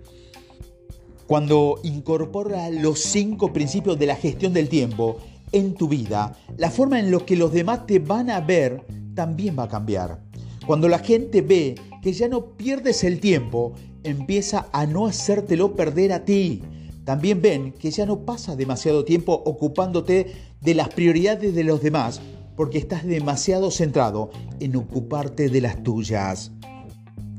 Cuando 1.25 1.79
incorpora 1.83 2.69
los 2.69 2.99
cinco 2.99 3.53
principios 3.53 3.97
de 3.97 4.07
la 4.07 4.17
gestión 4.17 4.51
del 4.51 4.67
tiempo 4.67 5.19
en 5.53 5.73
tu 5.73 5.87
vida, 5.87 6.35
la 6.57 6.69
forma 6.69 6.99
en 6.99 7.11
la 7.11 7.19
que 7.19 7.37
los 7.37 7.53
demás 7.53 7.87
te 7.87 7.99
van 7.99 8.29
a 8.29 8.41
ver 8.41 8.85
también 9.15 9.57
va 9.57 9.63
a 9.63 9.69
cambiar. 9.69 10.19
Cuando 10.67 10.89
la 10.89 10.99
gente 10.99 11.41
ve 11.41 11.75
que 12.01 12.11
ya 12.11 12.27
no 12.27 12.57
pierdes 12.57 13.03
el 13.03 13.19
tiempo, 13.19 13.73
empieza 14.03 14.67
a 14.71 14.85
no 14.85 15.07
hacértelo 15.07 15.75
perder 15.75 16.13
a 16.13 16.25
ti. 16.25 16.61
También 17.05 17.41
ven 17.41 17.73
que 17.73 17.91
ya 17.91 18.05
no 18.05 18.19
pasa 18.25 18.55
demasiado 18.55 19.05
tiempo 19.05 19.33
ocupándote 19.45 20.33
de 20.61 20.75
las 20.75 20.89
prioridades 20.89 21.55
de 21.55 21.63
los 21.63 21.81
demás 21.81 22.21
porque 22.55 22.77
estás 22.77 23.05
demasiado 23.05 23.71
centrado 23.71 24.29
en 24.59 24.75
ocuparte 24.75 25.49
de 25.49 25.61
las 25.61 25.81
tuyas. 25.83 26.51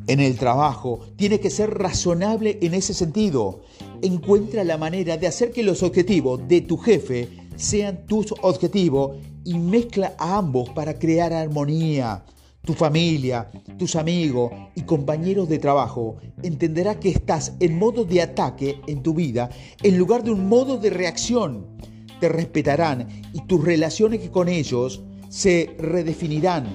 En 0.08 0.18
el 0.18 0.36
trabajo 0.36 1.00
tiene 1.16 1.38
que 1.38 1.50
ser 1.50 1.70
razonable 1.70 2.58
en 2.60 2.74
ese 2.74 2.92
sentido. 2.92 3.62
Encuentra 4.02 4.64
la 4.64 4.78
manera 4.78 5.16
de 5.16 5.28
hacer 5.28 5.52
que 5.52 5.62
los 5.62 5.84
objetivos 5.84 6.40
de 6.48 6.60
tu 6.60 6.76
jefe 6.76 7.28
sean 7.56 8.04
tus 8.06 8.34
objetivos 8.42 9.16
y 9.44 9.58
mezcla 9.58 10.14
a 10.18 10.38
ambos 10.38 10.70
para 10.70 10.98
crear 10.98 11.32
armonía. 11.32 12.24
Tu 12.64 12.74
familia, 12.74 13.50
tus 13.76 13.96
amigos 13.96 14.52
y 14.76 14.82
compañeros 14.82 15.48
de 15.48 15.58
trabajo 15.58 16.18
entenderá 16.44 17.00
que 17.00 17.08
estás 17.08 17.54
en 17.58 17.76
modo 17.76 18.04
de 18.04 18.22
ataque 18.22 18.80
en 18.86 19.02
tu 19.02 19.14
vida 19.14 19.50
en 19.82 19.98
lugar 19.98 20.22
de 20.22 20.30
un 20.30 20.48
modo 20.48 20.78
de 20.78 20.90
reacción. 20.90 21.66
Te 22.20 22.28
respetarán 22.28 23.08
y 23.32 23.40
tus 23.46 23.64
relaciones 23.64 24.30
con 24.30 24.48
ellos 24.48 25.02
se 25.28 25.74
redefinirán. 25.76 26.66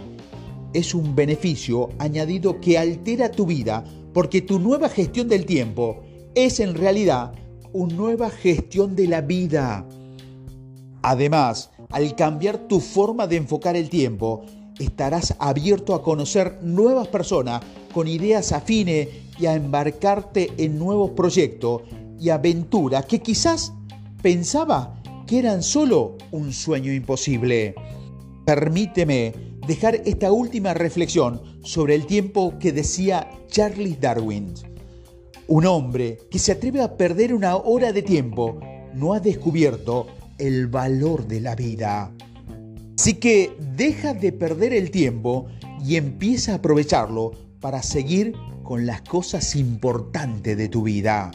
Es 0.73 0.93
un 0.93 1.15
beneficio 1.15 1.87
añadido 1.99 2.59
que 2.59 2.77
altera 2.77 3.31
tu 3.31 3.45
vida 3.45 3.85
porque 4.13 4.41
tu 4.41 4.59
nueva 4.59 4.89
gestión 4.89 5.29
del 5.29 5.45
tiempo 5.45 6.01
es 6.35 6.59
en 6.59 6.75
realidad 6.75 7.31
una 7.71 7.95
nueva 7.95 8.29
gestión 8.29 8.93
de 8.93 9.07
la 9.07 9.21
vida. 9.21 9.87
Además, 11.01 11.71
al 11.91 12.13
cambiar 12.15 12.67
tu 12.67 12.81
forma 12.81 13.27
de 13.27 13.37
enfocar 13.37 13.77
el 13.77 13.89
tiempo, 13.89 14.43
estarás 14.79 15.35
abierto 15.39 15.93
a 15.93 16.03
conocer 16.03 16.59
nuevas 16.61 17.07
personas 17.07 17.61
con 17.93 18.07
ideas 18.07 18.51
afines 18.51 19.07
y 19.39 19.45
a 19.45 19.55
embarcarte 19.55 20.51
en 20.57 20.77
nuevos 20.77 21.11
proyectos 21.11 21.83
y 22.19 22.29
aventuras 22.29 23.05
que 23.05 23.19
quizás 23.19 23.73
pensaba 24.21 25.01
que 25.25 25.39
eran 25.39 25.61
solo 25.61 26.17
un 26.31 26.53
sueño 26.53 26.91
imposible. 26.91 27.75
Permíteme 28.45 29.33
dejar 29.67 29.95
esta 30.05 30.31
última 30.31 30.73
reflexión 30.73 31.41
sobre 31.63 31.95
el 31.95 32.05
tiempo 32.05 32.57
que 32.59 32.71
decía 32.71 33.29
Charles 33.47 33.99
Darwin. 33.99 34.53
Un 35.47 35.65
hombre 35.65 36.17
que 36.31 36.39
se 36.39 36.53
atreve 36.53 36.81
a 36.81 36.97
perder 36.97 37.33
una 37.33 37.57
hora 37.57 37.91
de 37.91 38.01
tiempo 38.01 38.59
no 38.93 39.13
ha 39.13 39.19
descubierto 39.19 40.07
el 40.37 40.67
valor 40.67 41.27
de 41.27 41.41
la 41.41 41.55
vida. 41.55 42.11
Así 42.99 43.13
que 43.13 43.55
deja 43.75 44.15
de 44.15 44.31
perder 44.31 44.73
el 44.73 44.89
tiempo 44.89 45.47
y 45.85 45.97
empieza 45.97 46.53
a 46.53 46.55
aprovecharlo 46.55 47.31
para 47.61 47.83
seguir 47.83 48.33
con 48.63 48.87
las 48.87 49.01
cosas 49.03 49.55
importantes 49.55 50.57
de 50.57 50.67
tu 50.67 50.81
vida. 50.81 51.31